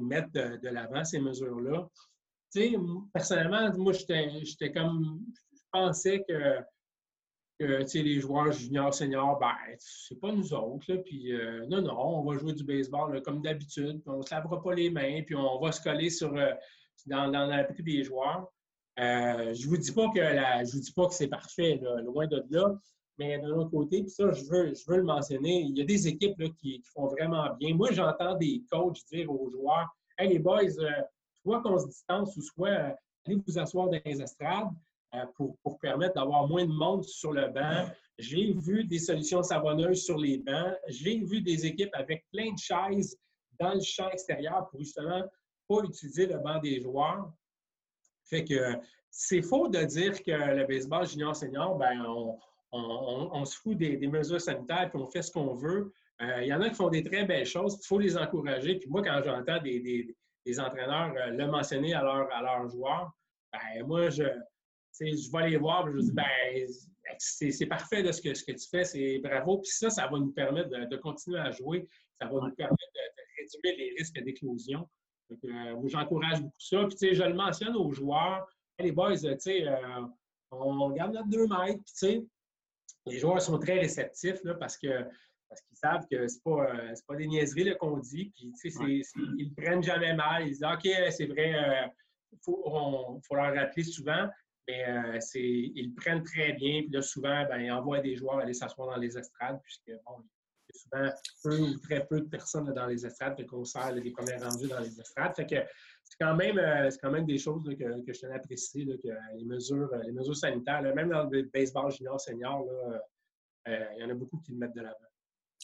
[0.00, 1.88] mettent de, l'avant ces mesures-là.
[3.12, 5.20] Personnellement, moi, j'étais comme,
[5.52, 6.58] je pensais que
[7.58, 10.94] que les joueurs juniors, seniors, ben, c'est pas nous autres.
[10.96, 14.02] puis euh, non, non, on va jouer du baseball comme d'habitude.
[14.06, 16.52] On ne se lavera pas les mains, puis on va se coller sur, euh,
[17.06, 18.50] dans, dans l'abri des joueurs.
[18.98, 22.44] Euh, je vous dis pas que je vous dis pas que c'est parfait, loin de
[22.50, 22.74] là.
[23.18, 25.84] Mais d'un autre côté, puis ça, je veux, je veux le mentionner, il y a
[25.84, 27.74] des équipes qui, font vraiment bien.
[27.74, 29.88] Moi, j'entends des coachs dire aux joueurs
[30.18, 30.62] Hey les boys,
[31.42, 32.94] soit qu'on se distance ou soit
[33.26, 34.68] allez vous asseoir dans les estrades.
[35.16, 37.86] Euh, pour, permettre d'avoir moins de monde sur le banc.
[38.18, 40.74] J'ai vu des solutions savonneuses sur les bancs.
[40.88, 43.16] J'ai vu des équipes avec plein de chaises
[43.58, 45.22] dans le champ extérieur pour justement
[45.68, 47.30] pas utiliser le banc des joueurs.
[48.24, 48.74] Fait que
[49.10, 52.04] c'est faux de dire que le baseball junior senior, ben
[52.72, 55.92] on, se fout des, mesures sanitaires et on fait ce qu'on veut.
[56.22, 58.76] Euh, il y en a qui font des très belles choses, il faut les encourager.
[58.76, 60.14] Puis moi, quand j'entends des,
[60.58, 63.12] entraîneurs euh, le mentionner à, à leurs joueurs,
[63.52, 64.24] ben moi, je,
[65.00, 66.24] je vais aller voir, je dis, ben,
[67.18, 69.58] c'est parfait de ce que, ce que tu fais, c'est bravo.
[69.58, 71.88] Puis ça, ça va nous permettre de, continuer à jouer.
[72.20, 74.88] Ça va nous permettre de, réduire les risques d'éclosion.
[75.30, 76.86] Euh, j'encourage beaucoup ça.
[76.88, 78.46] Puis, je le mentionne aux joueurs.
[78.78, 80.06] les boys, euh,
[80.50, 81.82] on garde notre deux mètres.
[82.00, 82.28] Puis,
[83.06, 85.04] les joueurs sont très réceptifs là, parce que
[85.48, 88.32] parce qu'ils savent que ce n'est pas, euh, pas des niaiseries qu'on dit.
[88.34, 90.42] Puis, ils ne prennent jamais mal.
[90.46, 91.54] Ils disent OK, c'est vrai,
[92.32, 94.28] il faut, faut, leur rappeler souvent.
[94.68, 96.82] Mais euh, ils prennent très bien.
[96.82, 100.22] Puis là, souvent, ben, ils envoient des joueurs aller s'asseoir dans les estrades, puisque, bon,
[100.68, 103.92] il y a souvent peu ou très peu de personnes dans les estrades, qu'on sert
[103.92, 105.34] les premières rendues dans les estrades.
[105.36, 105.56] Fait que
[106.02, 109.08] c'est quand même, euh, quand même des choses que, que, je tenais à préciser, que
[109.36, 112.66] les mesures, les mesures sanitaires, même dans le baseball junior senior,
[113.68, 114.96] euh, il y en a beaucoup qui le mettent de l'avant.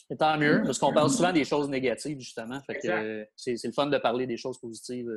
[0.09, 2.59] Et tant mieux, parce qu'on parle souvent des choses négatives, justement.
[2.61, 5.09] Fait que c'est le fun de parler des choses positives.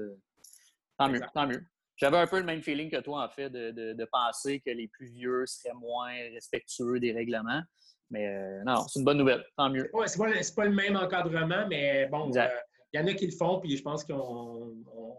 [0.96, 1.64] Tant mieux, tant mieux.
[1.97, 5.07] J'avais un peu le même feeling que toi, en fait, de, penser que les plus
[5.07, 7.63] vieux seraient moins respectueux des règlements.
[8.11, 9.45] Mais euh, non, c'est une bonne nouvelle.
[9.57, 9.91] Tant mieux.
[9.93, 12.49] Ouais, c'est pas, pas, le même encadrement, mais bon, euh,
[12.93, 14.77] il y en a qui le font, puis je pense qu'on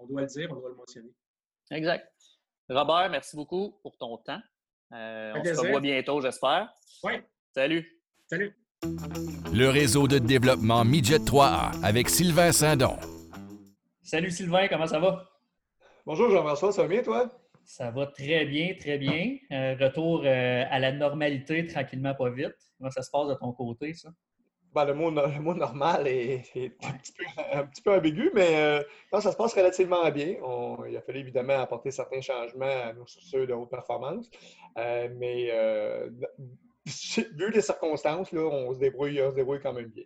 [0.10, 1.10] doit le dire, on doit le mentionner.
[1.72, 2.10] Exact.
[2.70, 4.42] Robert, merci beaucoup pour ton temps.
[4.94, 6.74] Euh, on se revoit bientôt, j'espère.
[7.04, 7.14] Oui.
[7.54, 8.02] Salut.
[8.26, 8.56] Salut.
[9.54, 12.98] Le réseau de développement Midget 3A avec Sylvain Sindon.
[14.04, 15.26] Salut Sylvain, comment ça va?
[16.08, 17.30] Bonjour Jean-François, ça va bien toi?
[17.66, 19.40] Ça va très bien, très bien.
[19.52, 22.56] Euh, retour euh, à la normalité tranquillement, pas vite.
[22.78, 24.08] Comment ça se passe de ton côté, ça?
[24.74, 26.50] Ben, le, mot, normal est,
[27.52, 28.84] un, petit peu, ambigu, mais euh,
[29.20, 30.36] ça se passe relativement bien.
[30.88, 34.30] il a fallu évidemment apporter certains changements à nos structures de haute performance.
[34.78, 35.52] mais
[36.86, 40.06] vu les circonstances, là, on, se débrouille, on se débrouille quand même bien.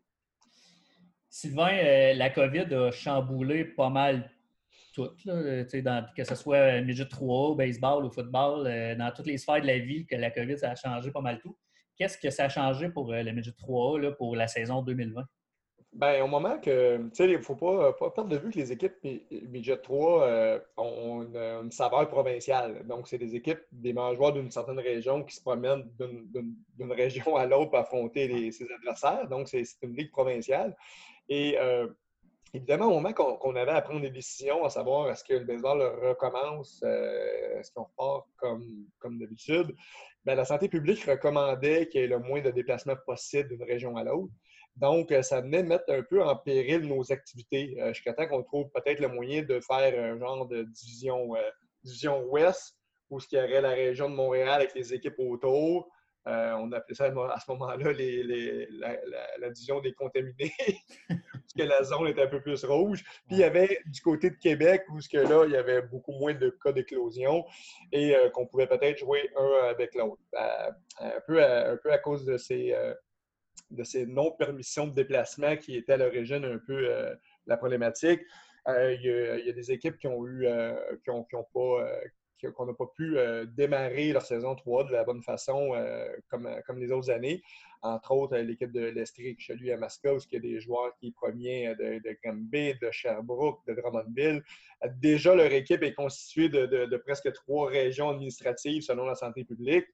[1.30, 4.32] Sylvain, la COVID a chamboulé pas mal
[4.94, 5.64] tout, euh,
[6.16, 9.80] que ce soit midget 3 baseball ou football, euh, dans toutes les sphères de la
[9.80, 11.58] vie, que la COVID, a changé pas mal tout.
[11.98, 15.24] Qu'est-ce que ça a changé pour euh, le midget 3 pour la saison 2020?
[15.94, 18.72] Bien, au moment que, tu sais, il ne faut pas, perdre de vue que les
[18.72, 18.94] équipes
[19.50, 22.88] Midget 3 ont une, saveur provinciale.
[22.88, 27.46] Donc, c'est des équipes, des joueurs d'une certaine région qui se promènent d'une région à
[27.46, 29.28] l'autre pour affronter ses adversaires.
[29.28, 30.78] Donc, c'est une ligue provinciale.
[31.28, 31.58] Et
[32.54, 35.82] Évidemment, au moment qu'on avait à prendre des décisions, à savoir est-ce que le baseball
[36.06, 39.74] recommence, euh, est-ce qu'on repart comme, comme d'habitude,
[40.26, 43.96] ben, la santé publique recommandait qu'il y ait le moins de déplacements possible d'une région
[43.96, 44.34] à l'autre.
[44.76, 47.78] Donc, euh, ça venait mettre un peu en péril nos activités.
[47.80, 51.30] Euh, jusqu'à temps qu'on trouve peut-être le moyen de faire un genre de division,
[51.86, 52.76] division ouest,
[53.10, 55.90] où ce qui y aurait la région de Montréal avec les équipes autour,
[56.28, 57.94] euh, on appelait ça à ce moment-là
[59.40, 60.54] la, division des contaminés,
[61.10, 63.04] parce que la zone était un peu plus rouge.
[63.26, 65.82] Puis il y avait du côté de Québec où ce que là, il y avait
[65.82, 67.44] beaucoup moins de cas d'éclosion
[67.92, 70.22] et euh, qu'on pouvait peut-être jouer un avec l'autre.
[70.36, 72.76] Euh, un, peu à, un peu à cause de ces,
[73.72, 76.88] de ces non-permissions de déplacement qui étaient à l'origine un peu
[77.48, 78.22] la problématique.
[78.68, 80.48] il, y a, des équipes qui ont eu,
[81.04, 81.88] qui ont, pas,
[82.50, 83.18] qu'on n'a pas pu
[83.56, 85.72] démarrer leur saison 3 de la bonne façon
[86.30, 87.42] comme, comme les autres années.
[87.84, 91.12] Entre autres, l'équipe de l'Estrie Richelieu à Masca, où il y a des joueurs qui
[91.12, 94.44] proviennent de, de Granby, de Sherbrooke, de Drummondville.
[95.00, 99.86] Déjà, leur équipe est constituée de presque trois régions administratives selon la santé publique.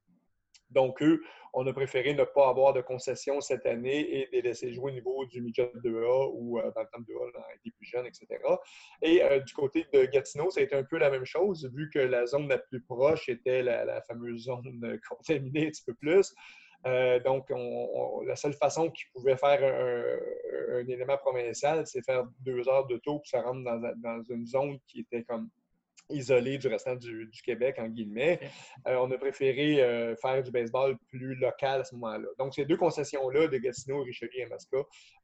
[0.70, 1.24] Donc, eux,
[1.60, 4.94] on a préféré ne pas avoir de concessions cette année et les laisser jouer au
[4.94, 8.28] niveau du midget 2A ou euh, dans le temps 2A, avec les plus jeunes, etc.
[9.02, 11.90] Et euh, du côté de Gatineau, ça a été un peu la même chose, vu
[11.92, 16.32] que la zone la plus proche était la, fameuse zone contaminée un petit peu plus.
[16.86, 17.50] Euh, donc,
[18.28, 23.18] la seule façon qu'ils pouvaient faire un, élément provincial, c'est faire deux heures de tour
[23.18, 23.64] pour se rendre
[23.96, 25.50] dans, une zone qui était comme
[26.10, 28.40] isolé du restant du, Québec, en guillemets.
[28.88, 32.28] Euh, on a préféré euh, faire du baseball plus local à ce moment-là.
[32.38, 34.78] Donc, ces deux concessions-là, de Gatineau, Richelieu et Masca,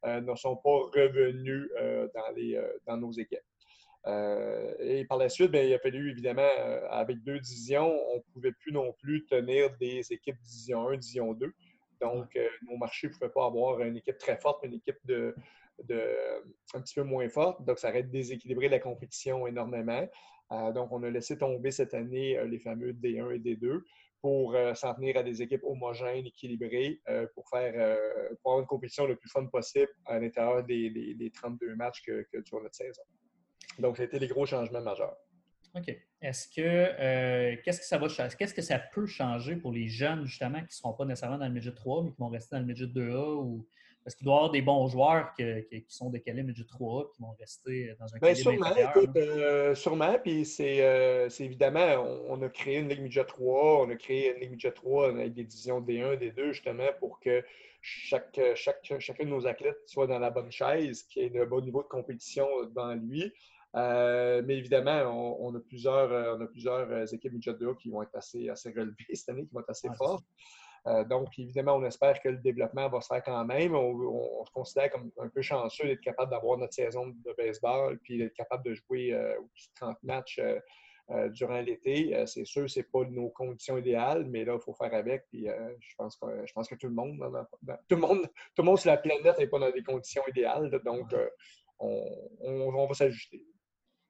[0.06, 1.68] euh, ne sont pas revenues
[2.14, 3.38] dans, les, dans nos équipes.
[4.80, 6.48] et par la suite, bien, il a fallu évidemment,
[6.90, 11.32] avec deux divisions, on ne pouvait plus non plus tenir des équipes division 1, division
[11.32, 11.52] 2.
[12.00, 15.34] Donc, nos marchés ne pouvaient pas avoir une équipe très forte, mais une équipe de,
[15.82, 16.02] de,
[16.74, 17.64] un petit peu moins forte.
[17.64, 20.06] Donc, ça aurait déséquilibré la compétition énormément.
[20.52, 23.80] Euh, donc, on a laissé tomber cette année euh, les fameux D1 et D2
[24.20, 27.00] pour euh, s'en tenir à des équipes homogènes, équilibrées,
[27.34, 27.98] pour faire
[28.44, 32.62] avoir une compétition le plus fun possible à l'intérieur des, 32 matchs que, que durant
[32.62, 33.02] notre saison.
[33.78, 35.16] Donc, été les gros changements majeurs.
[35.74, 35.94] OK.
[36.22, 40.60] Est-ce que qu'est-ce que ça va Qu'est-ce que ça peut changer pour les jeunes, justement,
[40.60, 42.66] qui ne seront pas nécessairement dans le midget 3, mais qui vont rester dans le
[42.66, 43.68] midget 2A ou
[44.04, 47.34] parce qu'il doit y avoir des bons joueurs qui sont décalés midget 3 qui vont
[47.40, 50.18] rester dans un Bien, sûrement, écoute, euh, sûrement.
[50.22, 54.50] Puis c'est évidemment, on, a créé une Ligue midget 3, on a créé une Ligue
[54.50, 57.42] midget 3 avec des divisions D1, D2, justement, pour que
[57.80, 61.62] chaque, chaque, chacun de nos athlètes soit dans la bonne chaise, qui ait un bon
[61.62, 63.32] niveau de compétition devant lui.
[63.74, 68.14] Euh, mais évidemment, on, a plusieurs, on a plusieurs équipes midget 2 qui vont être
[68.14, 70.26] assez, assez relevées cette année, qui vont être assez fortes.
[70.86, 73.74] Euh, donc, évidemment, on espère que le développement va se faire quand même.
[73.74, 78.18] On, se considère comme un peu chanceux d'être capable d'avoir notre saison de baseball, puis
[78.18, 79.16] d'être capable de jouer
[79.76, 80.40] 30 euh, matchs
[81.10, 82.14] euh, durant l'été.
[82.26, 85.24] c'est sûr, ce n'est pas nos conditions idéales, mais là, il faut faire avec.
[85.30, 87.18] Puis je, pense que, je pense que tout le monde,
[87.88, 88.22] tout le monde,
[88.54, 90.70] tout le monde sur la planète n'est pas dans des conditions idéales.
[90.84, 91.14] Donc,
[91.80, 93.42] on va s'ajuster.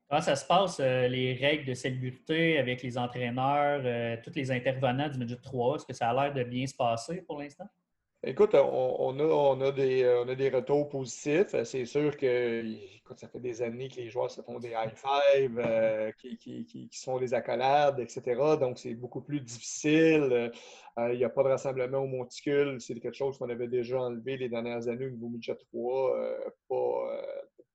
[0.08, 4.50] Comment ça se passe, euh, les règles de salubrité avec les entraîneurs, euh, tous les
[4.50, 5.76] intervenants du Midget 3?
[5.76, 7.64] Est-ce que ça a l'air de bien se passer pour l'instant?
[8.22, 11.54] Écoute, on, euh, a des retours positifs.
[11.64, 12.64] C'est sûr que
[13.16, 17.18] ça fait des années que les joueurs se font des high-fives, qui, qui, qui, sont
[17.18, 18.22] des accolades, etc.
[18.58, 20.50] Donc, c'est beaucoup plus difficile.
[20.96, 22.80] Il n'y a pas de rassemblement au monticule.
[22.80, 26.16] C'est quelque chose qu'on avait déjà enlevé les dernières années au niveau Midget 3.
[26.68, 27.08] pas,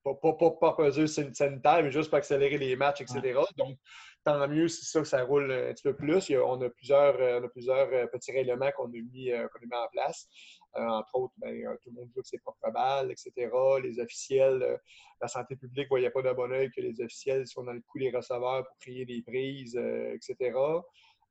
[0.03, 3.39] pas, pas, pas, pas sanitaire, mais juste pour accélérer les matchs, etc.
[3.57, 3.77] Donc,
[4.23, 6.31] tant mieux si ça, ça roule un petit peu plus.
[6.31, 9.75] on, a plusieurs, euh, on a plusieurs euh, petits règlements qu'on a, mis, euh, mis
[9.75, 10.27] en place.
[10.73, 13.49] entre autres, ben, tout le monde joue ses propres balles, etc.
[13.81, 14.79] Les officiels,
[15.21, 17.81] la santé publique ne voyait pas de bon oeil que les officiels soient dans le
[17.81, 20.53] coup des receveurs pour créer des prises, etc.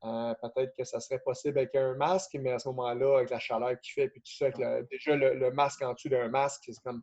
[0.00, 3.78] Peut-être que ça serait possible avec un masque, mais à ce moment-là, avec la chaleur
[3.80, 4.50] qu'il fait, puis tout ça,
[4.90, 7.02] déjà le, le, masque en dessous d'un masque, c'est comme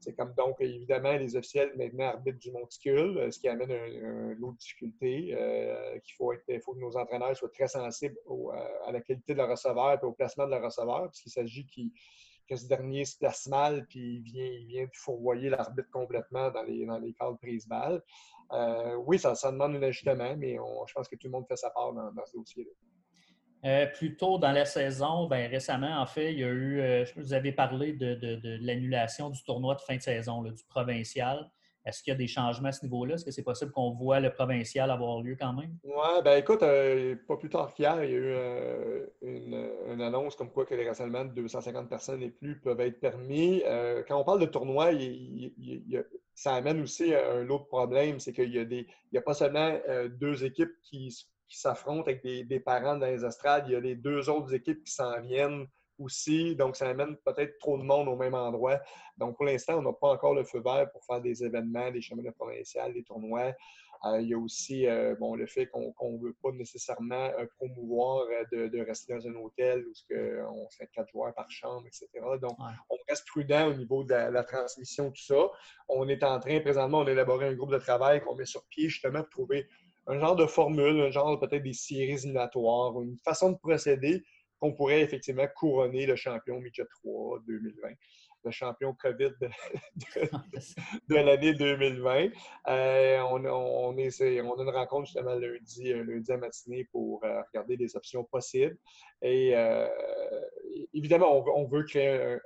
[0.00, 4.34] c'est comme donc, évidemment, les officiels maintenant arbitrent du monticule, euh, ce qui amène un,
[4.34, 5.34] lot de.
[5.34, 6.32] Euh, faut,
[6.64, 10.06] faut que nos entraîneurs soient très sensibles euh, à la qualité de la receveur et
[10.06, 11.66] au placement de la receveur, puisqu'il s'agit
[12.48, 16.62] que ce dernier se place mal puis il vient, il vient fourvoyer l'arbitre complètement dans
[16.62, 18.02] les, dans les cadres prise-balles.
[19.06, 21.92] oui, ça, demande un ajustement, mais je pense que tout le monde fait sa part
[21.92, 22.70] dans, dans ce dossier-là.
[23.64, 27.04] Euh, plus tôt dans la saison, ben, récemment, en fait, il y a eu, euh,
[27.16, 31.50] vous avez parlé de, l'annulation du tournoi de fin de saison, du provincial.
[31.84, 33.14] Est-ce qu'il y a des changements à ce niveau-là?
[33.14, 35.76] Est-ce que c'est possible qu'on voit le provincial avoir lieu quand même?
[35.82, 40.50] Oui, ben écoute, euh, pas plus tard qu'hier, il y a eu une, annonce comme
[40.50, 43.62] quoi que les rassemblements de 250 personnes et plus peuvent être permis.
[44.08, 44.90] quand on parle de tournoi,
[46.34, 48.58] ça amène aussi un autre problème, c'est qu'il y
[49.16, 49.78] a a pas seulement
[50.18, 51.10] deux équipes qui
[51.50, 53.64] qui s'affrontent avec des, parents dans les estrades.
[53.66, 55.66] Il y a les deux autres équipes qui s'en viennent
[55.98, 56.56] aussi.
[56.56, 58.80] Donc, ça amène peut-être trop de monde au même endroit.
[59.18, 62.00] Donc, pour l'instant, on n'a pas encore le feu vert pour faire des événements, des
[62.00, 63.52] championnats provinciaux, des tournois.
[64.06, 67.44] Euh, il y a aussi euh, bon, le fait qu'on ne veut pas nécessairement euh,
[67.58, 70.14] promouvoir de, rester dans un hôtel où
[70.48, 72.08] on serait quatre joueurs par chambre, etc.
[72.40, 72.56] Donc,
[72.88, 75.50] on reste prudent au niveau de la, transmission, tout ça.
[75.88, 78.64] On est en train, présentement, on a élaboré un groupe de travail qu'on met sur
[78.68, 79.68] pied justement pour trouver
[80.10, 84.22] un genre de formule, un genre peut-être des séries éliminatoires, une façon de procéder
[84.58, 87.94] qu'on pourrait effectivement couronner le champion Midget 3 2020
[88.44, 92.28] le champion COVID de, l'année 2020.
[92.68, 97.76] Euh, on, on, a une rencontre justement lundi, euh, lundi à matinée pour euh, regarder
[97.76, 98.76] les options possibles.
[99.22, 99.54] Et
[100.94, 102.38] évidemment, on, veut créer un,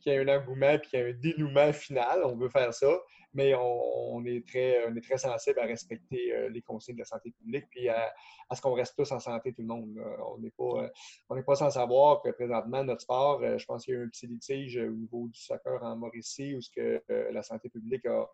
[0.00, 2.22] qu'il y ait un engouement et qu'il y ait un dénouement final.
[2.24, 2.88] On veut faire ça
[3.36, 7.04] mais on, est très, on est très sensible à respecter euh, les consignes de la
[7.04, 8.10] santé publique puis à,
[8.52, 9.94] ce qu'on reste tous en santé, tout le monde.
[10.26, 10.90] On n'est pas,
[11.30, 14.04] euh, pas sans savoir que présentement, notre sport, euh, je pense qu'il y a eu
[14.04, 18.06] un petit litige au niveau du soccer en Mauricie où ce que, la santé publique
[18.06, 18.26] a,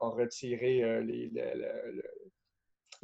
[0.00, 1.30] retiré les,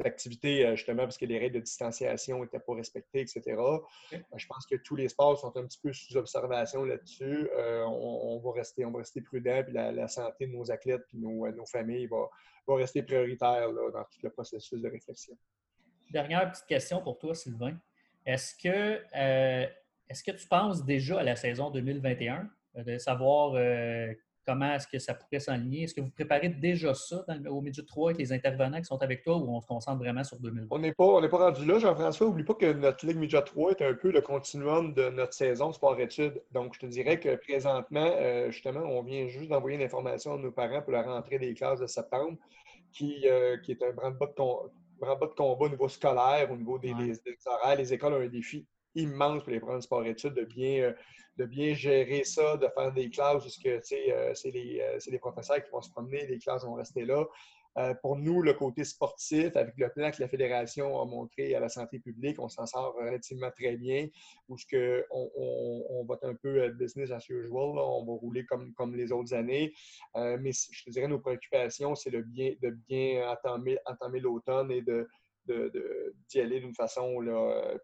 [0.00, 3.42] euh, justement, parce que les règles de distanciation n'étaient pas respectées, etc.
[3.48, 7.48] Euh, je pense que tous les sports sont un petit peu sous observation là-dessus.
[7.57, 11.16] Euh, on, va rester, on va rester prudent, puis la, santé de nos athlètes et
[11.16, 12.28] nos, nos, familles va,
[12.66, 15.37] va rester prioritaire dans tout le processus de réflexion.
[16.11, 17.76] Dernière petite question pour toi, Sylvain.
[18.26, 19.02] Est-ce que,
[20.09, 23.55] est-ce que tu penses déjà à la saison 2021, de savoir
[24.46, 25.85] comment est-ce que ça pourrait s'enligner?
[25.85, 29.22] Est-ce que vous préparez déjà ça au Midget 3 avec les intervenants qui sont avec
[29.22, 30.68] toi ou on se concentre vraiment sur 2020?
[30.70, 32.26] On n'est pas, pas rendu là, Jean-François.
[32.26, 35.72] N'oublie pas que notre Ligue Midget 3 est un peu le continuum de notre saison
[35.72, 36.42] sport-études.
[36.50, 40.38] Donc, je te dirais que présentement, euh, justement, on vient juste d'envoyer une information à
[40.38, 42.37] nos parents pour la rentrée des classes de septembre,
[42.92, 47.18] qui, euh, qui est un branle-bas de, combat au niveau scolaire, au niveau des, des
[47.46, 47.76] horaires.
[47.76, 50.92] Les écoles ont un défi immense pour les programmes sport-études de bien euh,
[51.38, 55.18] de bien gérer ça, de faire des classes parce que euh, c'est les, euh, les,
[55.18, 57.24] professeurs qui vont se promener, les classes vont rester là.
[58.02, 61.70] Pour nous, le côté sportif, avec le plan que la Fédération a montré à la
[61.70, 64.09] santé publique, on s'en sort relativement très bien,
[64.46, 65.31] où ce que on,
[65.88, 69.33] on, va être un peu business as usual, on va rouler comme, comme les autres
[69.33, 69.72] années.
[70.14, 74.83] mais je te dirais, nos préoccupations, c'est de bien, de bien entamer, entamer l'automne et
[74.83, 75.09] de,
[75.46, 77.78] d'y de, aller d'une façon là,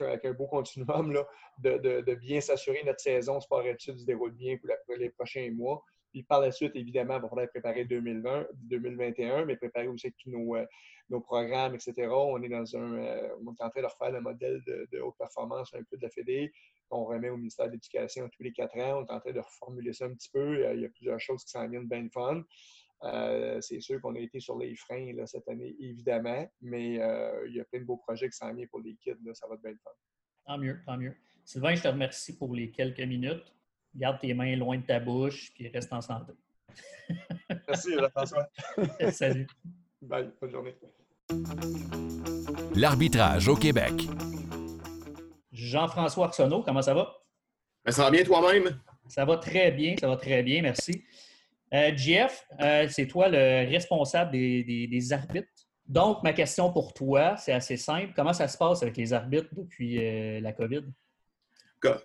[0.00, 1.26] avec un beau continuum là,
[1.58, 5.82] de, bien s'assurer notre saison sport-études se déroule bien pour, les prochains mois.
[6.12, 10.54] Puis par la suite, évidemment, il va préparer 2020, 2021, mais préparer aussi tous nos,
[10.54, 10.64] euh,
[11.10, 12.08] nos programmes, etc.
[12.08, 12.98] On est dans un.
[12.98, 16.02] Euh, on est en train de refaire le modèle de, haute performance un peu de
[16.02, 16.52] la Fédé
[16.88, 19.02] qu'on remet au ministère de l'Éducation tous les quatre ans.
[19.02, 20.72] On est en train de reformuler ça un petit peu.
[20.74, 22.44] Il y a plusieurs choses qui s'en viennent bien fun.
[23.04, 27.56] Euh, c'est sûr qu'on a été sur les freins cette année, évidemment, mais euh, il
[27.56, 29.16] y a plein de beaux projets qui s'en viennent pour les kids.
[29.34, 29.90] ça va être bien fun.
[30.46, 31.14] Tant mieux, tant mieux.
[31.44, 33.54] Sylvain, je te remercie pour les quelques minutes.
[33.94, 36.32] Garde tes mains loin de ta bouche, puis reste en santé.
[37.68, 38.48] Merci, Jean-François.
[39.10, 39.46] Salut.
[40.00, 40.74] Bye, bonne journée.
[42.74, 43.92] L'arbitrage au Québec.
[45.52, 47.14] Jean-François Arsenault, comment ça va?
[47.88, 48.80] Ça va bien toi-même?
[49.08, 51.04] Ça va très bien, ça va très bien, merci.
[51.74, 55.48] Euh, Jeff, euh, c'est toi le responsable des, arbitres.
[55.86, 58.12] Donc, ma question pour toi, c'est assez simple.
[58.14, 60.84] Comment ça se passe avec les arbitres depuis euh, la COVID?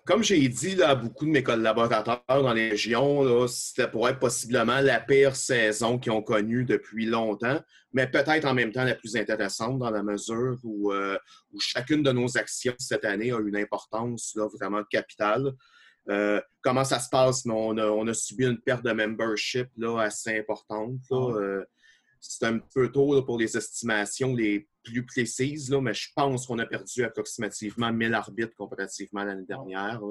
[0.04, 4.78] Comme j'ai dit à beaucoup de mes collaborateurs dans les régions, c'était pour être possiblement
[4.80, 7.58] la pire saison qu'ils ont connue depuis longtemps,
[7.94, 10.92] mais peut-être en même temps la plus intéressante dans la mesure où,
[11.58, 15.54] chacune de nos actions cette année a une importance vraiment capitale.
[16.08, 17.44] Euh, comment ça se passe?
[17.46, 21.00] On a, subi une perte de membership là, assez importante.
[21.10, 21.64] Ah euh,
[22.20, 26.58] c'est un peu tôt pour les estimations les plus précises, là, mais je pense qu'on
[26.58, 29.54] a perdu approximativement 1000 arbitres comparativement à l'année ah.
[29.54, 30.02] dernière.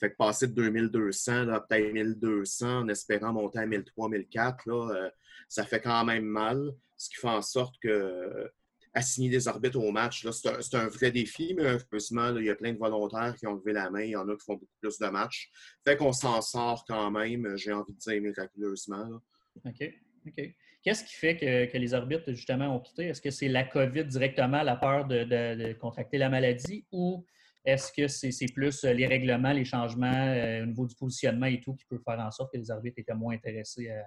[0.00, 5.10] Fait que passer de 2200 à peut-être 1200 en espérant monter à 1003, 1004, là,
[5.48, 6.72] ça fait quand même mal.
[6.96, 8.50] Ce qui fait en sorte que
[8.94, 10.26] assigner des arbitres au match.
[10.30, 13.72] C'est un, vrai défi, mais heureusement, il y a plein de volontaires qui ont levé
[13.72, 14.02] la main.
[14.02, 15.50] Il y en a qui font beaucoup plus de matchs.
[15.84, 19.20] Fait qu'on s'en sort quand même, j'ai envie de dire miraculeusement.
[19.64, 19.92] OK.
[20.26, 20.54] OK.
[20.82, 23.06] Qu'est-ce qui fait que, les arbitres, justement, ont quitté?
[23.06, 27.24] Est-ce que c'est la COVID directement, la peur de, contracter la maladie, ou
[27.64, 31.74] est-ce que c'est plus les règlements, les changements euh, au niveau du positionnement et tout
[31.74, 34.04] qui peut faire en sorte que les arbitres étaient moins intéressés à,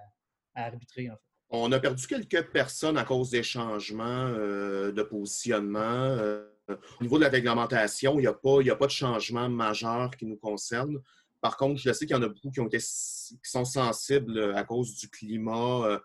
[0.54, 1.27] à arbitrer, en fait?
[1.50, 5.78] On a perdu quelques personnes à cause des changements euh, de positionnement.
[5.80, 10.10] Euh, au niveau de la réglementation, il n'y a, pas, a pas de changement majeur
[10.10, 10.98] qui nous concerne.
[11.40, 14.52] Par contre, je sais qu'il y en a beaucoup qui, ont été, qui sont sensibles
[14.54, 15.86] à cause du climat.
[15.86, 15.98] Euh,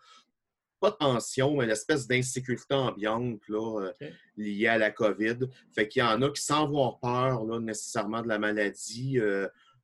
[0.79, 3.91] pas de tension, mais l'espèce d'insécurité ambiante là,
[4.37, 5.39] liée à la COVID.
[5.73, 9.17] Fait qu'il y en a qui, sans avoir peur là, nécessairement de la maladie,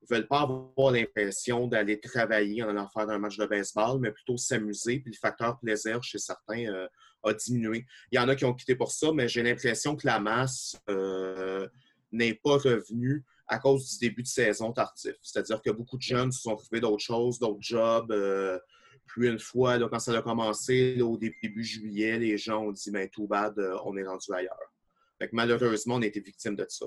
[0.02, 4.12] ne veulent pas avoir l'impression d'aller travailler en allant faire un match de baseball, mais
[4.12, 5.00] plutôt s'amuser.
[5.00, 6.88] Puis le facteur plaisir chez certains euh,
[7.24, 7.86] a diminué.
[8.12, 10.78] Il y en a qui ont quitté pour ça, mais j'ai l'impression que la masse
[10.90, 11.68] euh,
[12.12, 15.16] n'est pas revenue à cause du début de saison tardif.
[15.22, 18.12] C'est-à-dire que beaucoup de jeunes se sont trouvés d'autres choses, d'autres jobs.
[18.12, 18.60] Euh,
[19.06, 23.10] puis une fois, quand ça a commencé, au début juillet, les gens ont dit ben,
[23.10, 24.72] tout bad, on est rendu ailleurs.
[25.18, 26.86] Fait malheureusement, on a été victime de ça.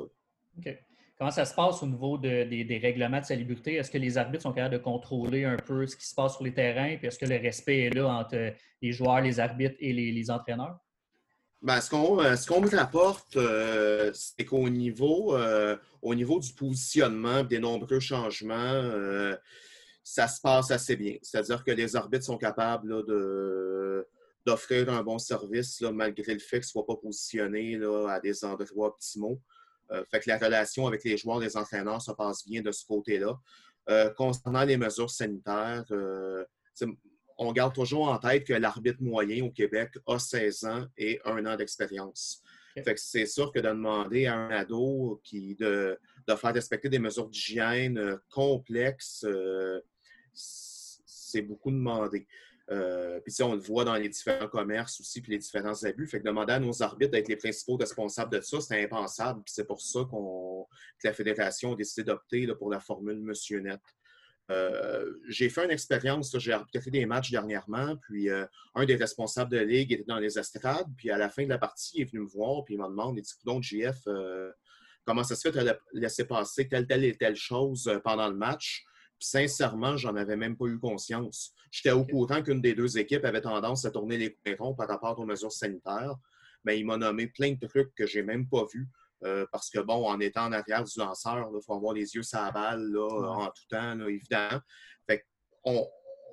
[1.22, 3.74] Comment ça se passe au niveau des, règlements de salubrité?
[3.74, 6.42] Est-ce que les arbitres sont capables de contrôler un peu ce qui se passe sur
[6.42, 6.96] les terrains?
[6.96, 10.80] Puis est-ce que le respect est là entre les joueurs, les arbitres et les, entraîneurs?
[11.60, 17.60] Ben, ce qu'on me rapporte, euh, c'est qu'au niveau, euh, au niveau du positionnement, des
[17.60, 19.36] nombreux changements, euh,
[20.02, 21.18] ça se passe assez bien.
[21.22, 23.04] C'est-à-dire que les arbitres sont capables
[24.44, 28.88] d'offrir un bon service malgré le fait qu'ils ne soient pas positionnés à des endroits
[28.88, 29.40] optimaux.
[29.92, 32.84] Euh, fait que la relation avec les joueurs, les entraîneurs se passe bien de ce
[32.84, 33.38] côté-là.
[33.90, 36.44] Euh, concernant les mesures sanitaires, euh,
[37.38, 41.44] on garde toujours en tête que l'arbitre moyen au Québec a 16 ans et un
[41.46, 42.42] an d'expérience.
[42.74, 46.88] Fait que c'est sûr que de demander à un ado qui, de, de faire respecter
[46.88, 49.26] des mesures d'hygiène complexes,
[50.32, 52.26] c'est beaucoup demandé.
[52.70, 56.06] Euh, puis on le voit dans les différents commerces aussi, puis les différents abus.
[56.06, 59.42] Fait que demander à nos arbitres d'être les principaux responsables de ça, c'est impensable.
[59.44, 60.66] Puis c'est pour ça qu'on,
[61.00, 63.80] que la Fédération a décidé d'opter pour la formule Monsieur Net.
[64.50, 68.44] Euh, j'ai fait une expérience, j'ai arbitré des matchs dernièrement, puis euh,
[68.74, 71.58] un des responsables de ligue était dans les estrades, puis à la fin de la
[71.58, 74.00] partie, il est venu me voir, puis il m'a demandé, donc JF,
[75.04, 78.84] comment ça se fait de laisser passer telle, telle et telle chose pendant le match?
[79.22, 81.54] Sincèrement, j'en avais même pas eu conscience.
[81.70, 85.18] J'étais au courant qu'une des deux équipes avait tendance à tourner les coins par rapport
[85.18, 86.14] aux mesures sanitaires,
[86.64, 88.88] mais il m'a nommé plein de trucs que j'ai même pas vus.
[89.24, 92.24] Euh, parce que, bon, en étant en arrière du lanceur, il faut avoir les yeux
[92.24, 94.60] sur la balle en tout temps, évidemment.
[95.06, 95.24] Fait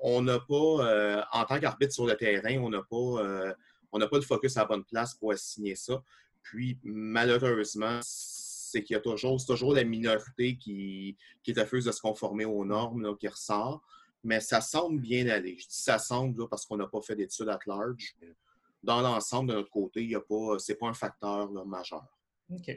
[0.01, 3.53] on n'a pas, euh, en tant qu'arbitre sur le terrain, on n'a pas, euh,
[3.91, 6.01] on pas le focus à la bonne place pour assigner ça.
[6.41, 7.99] Puis, malheureusement,
[8.69, 12.65] c'est qu'il y a toujours, toujours la minorité qui, qui refuse de se conformer aux
[12.65, 13.81] normes qui ressort.
[14.23, 15.57] Mais ça semble bien aller.
[15.57, 18.15] Je dis ça semble parce qu'on n'a pas fait d'études à large.
[18.83, 22.05] Dans l'ensemble, de notre côté, ce n'est pas un facteur majeur.
[22.51, 22.69] OK.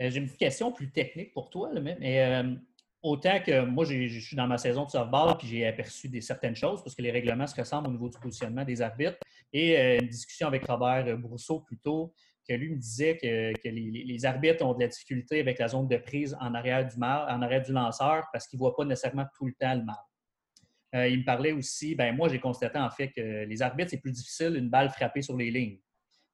[0.00, 1.70] Euh, j'ai une question plus technique pour toi.
[1.80, 2.54] mais, euh,
[3.02, 6.56] autant que moi, je suis dans ma saison de softball puis j'ai aperçu des, certaines
[6.56, 9.18] choses parce que les règlements se ressemblent au niveau du positionnement des arbitres.
[9.52, 12.12] Et euh, une discussion avec Robert Brousseau plus tôt,
[12.46, 15.96] que lui me disait que, les, arbitres ont de la difficulté avec la zone de
[15.96, 19.26] prise en arrière du, mar, en arrière du lanceur parce qu'ils ne voient pas nécessairement
[19.36, 20.10] tout le temps le marbre.
[20.94, 24.00] Euh, il me parlait aussi, ben moi j'ai constaté en fait que les arbitres, c'est
[24.00, 25.80] plus difficile une balle frappée sur les lignes.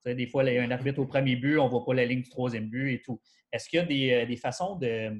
[0.04, 2.04] des fois, il y a un arbitre au premier but, on ne voit pas la
[2.04, 3.20] ligne du troisième but et tout.
[3.52, 5.10] Est-ce qu'il y a des, euh, façons de,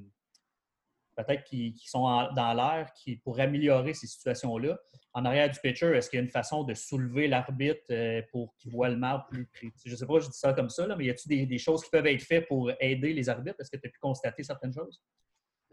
[1.17, 2.03] peut-être qui, sont
[2.37, 4.79] dans l'air qui pour améliorer ces situations-là?
[5.13, 8.55] En arrière du pitcher, est-ce qu'il y a une façon de soulever l'arbitre euh, pour
[8.57, 9.69] qu'il voit le marbre plus près?
[9.85, 11.91] Je ne sais pas, je dis ça comme ça, mais y a-t-il des, choses qui
[11.91, 13.57] peuvent être faites pour aider les arbitres?
[13.61, 15.03] Est-ce que tu as pu constater certaines choses?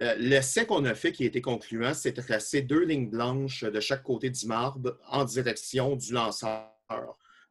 [0.02, 3.64] Euh, l'essai qu'on a fait qui a été concluant, c'est de tracer deux lignes blanches
[3.64, 6.72] de chaque côté du marbre en direction du lanceur.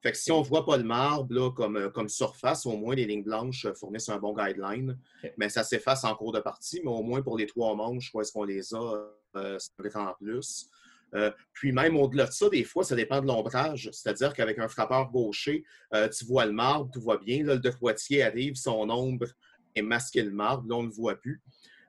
[0.03, 2.95] Fait que si on ne voit pas le marbre comme, euh, comme surface, au moins
[2.95, 4.99] les lignes blanches fournissent un bon guideline.
[5.37, 8.20] Mais ça s'efface en cours de partie, mais au moins pour les trois manches, où
[8.20, 10.68] est-ce qu'on les a, euh, c'est grand plus.
[11.15, 13.91] Euh, puis même au-delà de ça, des fois, ça dépend de l'ombrage.
[13.93, 17.45] C'est-à-dire qu'avec un frappeur gaucher, tu vois le marbre, tout va bien.
[17.45, 19.27] Là, le de Poitiers arrive, son ombre
[19.75, 20.69] est masqué le marbre.
[20.69, 21.43] Là, on ne le voit plus.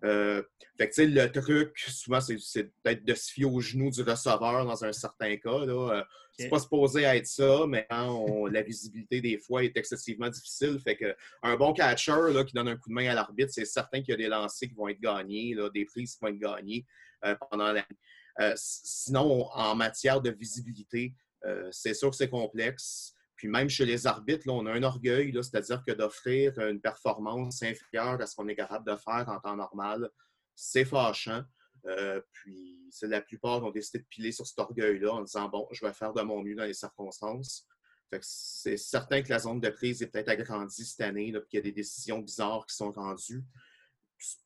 [0.03, 0.43] Euh,
[0.78, 4.86] fait que, le truc, souvent, c'est peut-être de se fier au genou du receveur dans
[4.86, 5.65] un certain cas.
[5.65, 5.97] Là.
[5.97, 6.03] Euh,
[6.39, 10.80] c'est pas supposé être ça, mais la visibilité des fois est excessivement difficile.
[10.84, 13.65] Fait que un bon catcher là, qui donne un coup de main à l'arbitre, c'est
[13.65, 16.28] certain qu'il y a des lancers qui vont être gagnés, là, des prises qui vont
[16.28, 16.86] être gagnées
[17.26, 17.84] euh, pendant la
[18.55, 21.13] sinon, en matière de visibilité,
[21.71, 23.13] c'est sûr que c'est complexe.
[23.38, 28.19] Puis même chez les arbitres, on a un orgueil, c'est-à-dire que d'offrir une performance inférieure
[28.19, 30.09] à ce qu'on est capable de faire en temps normal,
[30.55, 31.43] c'est fâchant.
[31.85, 35.85] Euh, puis la plupart ont décidé de piler sur cet orgueil-là en disant bon, je
[35.85, 37.67] vais faire de mon mieux dans les circonstances.
[38.21, 41.61] c'est certain que la zone de prise est peut-être agrandie cette année, puis qu'il y
[41.61, 43.43] a des décisions bizarres qui sont rendues.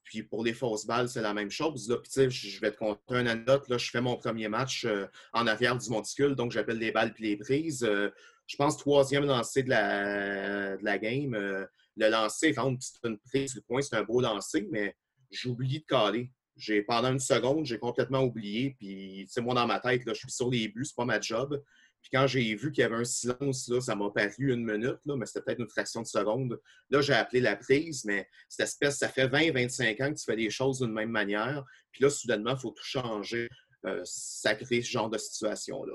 [0.04, 1.90] Puis pour les fausses balles, c'est la même chose.
[1.90, 1.98] Là.
[2.06, 3.70] Je vais te conter une anecdote.
[3.70, 7.14] Là, je fais mon premier match euh, en arrière du monticule, donc j'appelle les balles
[7.14, 7.84] puis les prises.
[7.84, 8.10] Euh,
[8.48, 11.34] je pense, troisième lancé de la, de la game.
[11.34, 11.66] Euh,
[11.96, 14.96] le lancer c'est une prise du point, c'est un beau lancer, mais
[15.30, 16.32] j'oublie de caler.
[16.58, 18.76] J'ai, pendant une seconde, j'ai complètement oublié.
[18.78, 21.62] Puis, moi, dans ma tête, là, je suis sur les buts, c'est pas ma job.
[22.02, 25.00] Puis quand j'ai vu qu'il y avait un silence, là, ça m'a paru une minute,
[25.06, 26.60] là, mais c'était peut-être une fraction de seconde.
[26.90, 30.36] Là, j'ai appelé la prise, mais cette espèce, ça fait 20-25 ans que tu fais
[30.36, 31.64] les choses d'une même manière.
[31.92, 33.50] Puis là, soudainement, il faut tout changer.
[33.86, 35.94] Euh, ça crée ce genre de situation-là.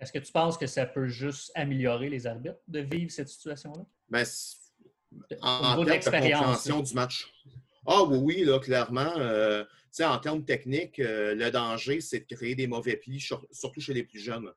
[0.00, 3.84] Est-ce que tu penses que ça peut juste améliorer les arbitres de vivre cette situation-là?
[4.08, 4.24] Ben,
[5.40, 7.32] en, termes de compréhension du match.
[7.86, 9.12] Ah oui, oui, là, clairement.
[9.16, 9.64] Euh,
[10.00, 13.20] en termes techniques, euh, le danger, c'est de créer des mauvais plis,
[13.50, 14.50] surtout chez les plus jeunes.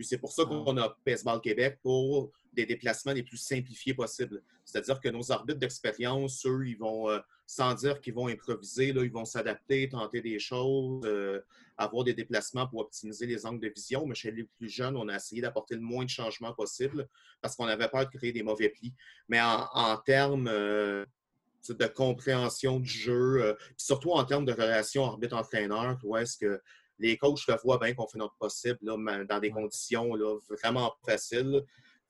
[0.00, 4.42] Puis c'est pour ça qu'on a Baseball Québec pour des déplacements les plus simplifiés possibles.
[4.64, 9.04] C'est-à-dire que nos arbitres d'expérience, eux, ils vont, euh, sans dire qu'ils vont improviser, là,
[9.04, 11.42] ils vont s'adapter, tenter des choses, euh,
[11.76, 14.06] avoir des déplacements pour optimiser les angles de vision.
[14.06, 17.06] Mais chez les plus jeunes, on a essayé d'apporter le moins de changements possible
[17.42, 18.94] parce qu'on avait peur de créer des mauvais plis.
[19.28, 21.04] Mais en, termes euh,
[21.68, 26.58] de compréhension du jeu, surtout en termes de relation arbitre-entraîneur, où est-ce que
[27.00, 31.62] les coachs le voient bien qu'on fait notre possible dans des conditions là, vraiment faciles.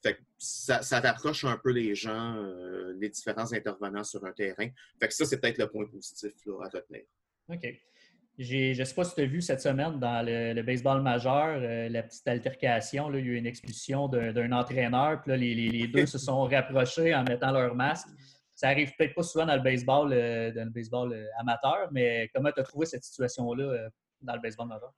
[0.02, 4.68] Fait ça, ça rapproche un peu les gens, euh, les différents intervenants sur un terrain.
[4.98, 6.32] Fait que ça, c'est peut-être le point positif
[6.62, 7.02] à retenir.
[7.48, 7.66] OK.
[8.38, 11.90] Je ne sais pas si tu as vu cette semaine dans le, baseball majeur, euh,
[11.90, 13.10] la petite altercation.
[13.10, 15.20] Là, il y a eu une expulsion d'un entraîneur.
[15.20, 18.08] Puis là, les, deux se sont rapprochés en mettant leur masque.
[18.54, 22.50] Ça arrive peut-être pas souvent dans le baseball, euh, dans le baseball amateur, mais comment
[22.52, 23.90] tu as trouvé cette situation-là
[24.22, 24.92] dans le baseball majeur?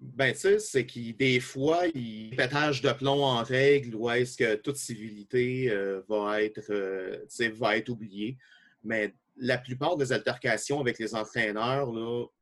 [0.00, 4.36] Ben, tu sais, c'est qu'il des fois, il pétage de plomb en règle ou est-ce
[4.36, 7.18] que toute civilité euh, va, être, euh,
[7.54, 8.38] va être oubliée.
[8.84, 11.90] Mais la plupart des altercations avec les entraîneurs,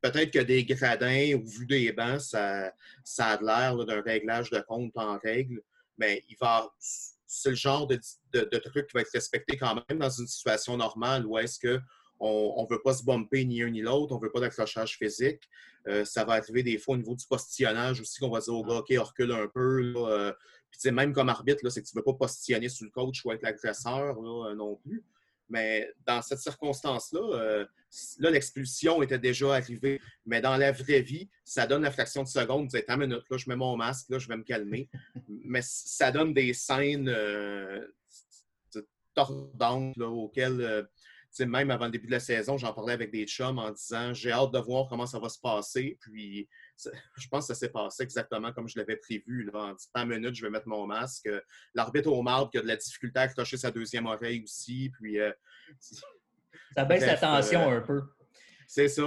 [0.03, 2.73] peut-être que des gradins ou vu des bancs, ça,
[3.03, 5.63] ça a l'air d'un réglage de compte en règle,
[5.97, 6.71] mais il va.
[6.79, 7.99] C'est le genre de,
[8.33, 11.59] de, de, truc qui va être respecté quand même dans une situation normale où est-ce
[11.59, 11.81] que
[12.21, 14.97] on ne veut pas se bumper ni un ni l'autre, on ne veut pas d'accrochage
[14.97, 15.43] physique.
[15.89, 18.65] Euh, ça va arriver des fois au niveau du postillonnage aussi, qu'on va dire au
[18.65, 19.95] gars, OK, recule un peu.
[19.97, 20.33] Euh.
[20.71, 23.33] Puis, même comme arbitre, c'est que tu ne veux pas postillonner sur le coach ou
[23.33, 25.05] être l'agresseur euh, non plus.
[25.49, 27.67] Mais dans cette circonstance-là,
[28.19, 30.01] là, l'expulsion était déjà arrivée.
[30.25, 32.69] Mais dans la vraie vie, ça donne la fraction de seconde.
[32.69, 34.89] Tu dis, une minute, là, je mets mon masque, là, je vais me calmer.
[35.29, 37.15] Mais ça donne des scènes
[39.15, 40.89] tordantes auxquelles
[41.41, 44.33] même avant le début de la saison, j'en parlais avec des chums en disant j'ai
[44.33, 45.99] hâte de voir comment ça va se passer.
[46.01, 46.49] Puis
[47.19, 49.51] je pense que ça s'est passé exactement comme je l'avais prévu.
[49.53, 51.29] Là, en 10 minutes, je vais mettre mon masque.
[51.75, 54.91] L'arbitre au marbre qui a de la difficulté à accrocher sa deuxième oreille aussi.
[54.99, 55.33] Puis, euh,
[56.75, 58.03] ça baisse la tension euh, un peu.
[58.67, 59.03] C'est ça.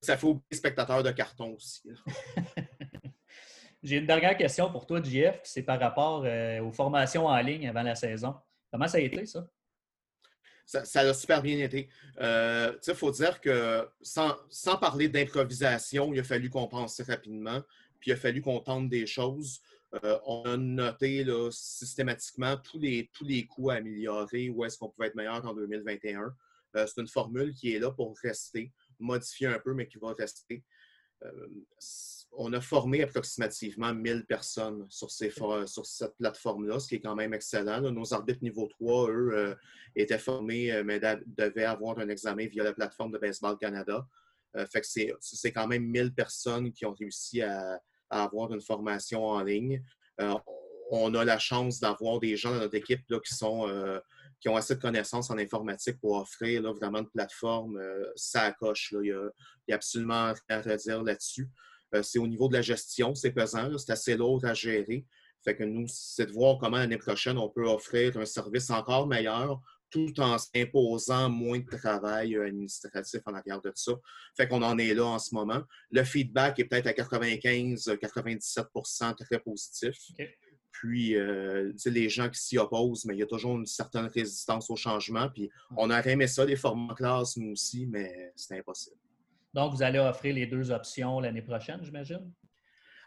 [0.00, 1.82] ça fait oublier les spectateurs de carton aussi.
[3.82, 7.68] J'ai une dernière question pour toi, JF, c'est par rapport euh, aux formations en ligne
[7.68, 8.34] avant la saison.
[8.72, 9.46] Comment ça a été, ça?
[10.66, 11.88] Ça, a super bien été.
[12.20, 14.36] Euh, il faut dire que sans,
[14.80, 17.62] parler d'improvisation, il a fallu qu'on pense rapidement,
[18.00, 19.60] puis il a fallu qu'on tente des choses.
[20.02, 24.88] Euh, on a noté systématiquement tous les, tous les coûts à améliorer, où est-ce qu'on
[24.88, 26.34] pouvait être meilleur en 2021.
[26.76, 30.12] Euh, c'est une formule qui est là pour rester, modifier un peu, mais qui va
[30.12, 30.64] rester
[32.36, 37.14] on a formé approximativement 1000 personnes sur, ces, sur cette plateforme-là, ce qui est quand
[37.14, 37.80] même excellent.
[37.80, 39.54] Nos arbitres niveau 3, eux, euh,
[39.94, 44.06] étaient formés, euh, mais devaient avoir un examen via la plateforme de Baseball Canada.
[44.56, 44.86] Euh, fait que
[45.20, 47.80] c'est quand même 1000 personnes qui ont réussi à,
[48.10, 49.82] avoir une formation en ligne.
[50.90, 53.66] on a la chance d'avoir des gens dans notre équipe là, qui sont
[54.38, 57.80] qui ont assez de connaissances en informatique pour offrir là, vraiment une plateforme.
[58.14, 58.92] ça coche.
[58.92, 59.24] Il n'y a,
[59.70, 61.48] a, absolument rien à dire là-dessus.
[61.94, 65.06] Euh, c'est au niveau de la gestion, c'est pesant, c'est assez lourd à gérer.
[65.44, 69.06] Fait que nous, c'est de voir comment l'année prochaine, on peut offrir un service encore
[69.06, 69.60] meilleur
[69.90, 73.92] tout en s'imposant moins de travail euh, administratif en arrière de ça.
[74.36, 75.62] Fait qu'on en est là en ce moment.
[75.92, 79.96] Le feedback est peut-être à 95-97% très positif.
[80.72, 84.68] Puis, euh, les gens qui s'y opposent, mais il y a toujours une certaine résistance
[84.68, 85.30] au changement.
[85.30, 88.96] Puis, on aurait aimé ça, des formats classe, nous aussi, mais c'est impossible.
[89.54, 92.32] Donc, vous allez offrir les deux options l'année prochaine, j'imagine?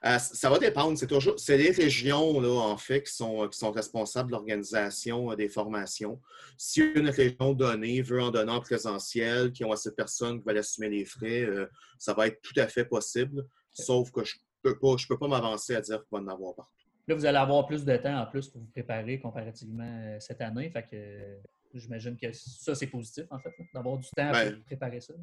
[0.06, 0.98] Euh, ça va dépendre.
[0.98, 5.32] C'est toujours c'est les régions, là, en fait, qui sont, qui sont responsables de l'organisation
[5.32, 6.22] euh, des formations.
[6.58, 10.46] Si une région donnée veut en donner en présentiel, qui ont assez de personnes qui
[10.48, 11.66] veulent assumer les frais, euh,
[11.98, 13.46] ça va être tout à fait possible.
[13.74, 16.56] Sauf que je ne peux pas, peux pas m'avancer à dire qu'il va en avoir
[16.56, 16.72] partout.
[17.08, 20.70] Là, vous allez avoir plus de temps en plus pour vous préparer comparativement cette année.
[20.70, 21.40] Fait que
[21.74, 25.14] j'imagine que ça, c'est positif, en fait, d'avoir du temps ben, pour préparer ça.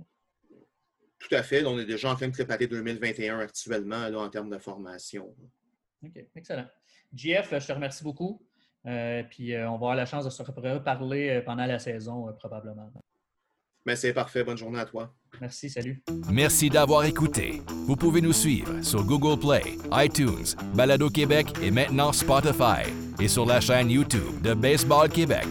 [1.19, 1.65] Tout à fait.
[1.65, 5.35] On est déjà en train de préparer 2021 actuellement là, en termes de formation.
[6.03, 6.67] OK, excellent.
[7.15, 8.43] JF, je te remercie beaucoup.
[8.87, 12.27] Euh, puis euh, on va avoir la chance de se reparler euh, pendant la saison,
[12.39, 12.93] probablement.
[13.87, 14.45] Mais c'est parfait.
[14.45, 15.15] Bonne journée à toi.
[15.41, 16.03] Merci, salut.
[16.31, 17.63] Merci d'avoir écouté.
[17.87, 22.91] Vous pouvez nous suivre sur Google Play, iTunes, Balado Québec et maintenant Spotify
[23.21, 25.47] et sur la chaîne YouTube de Baseball Québec.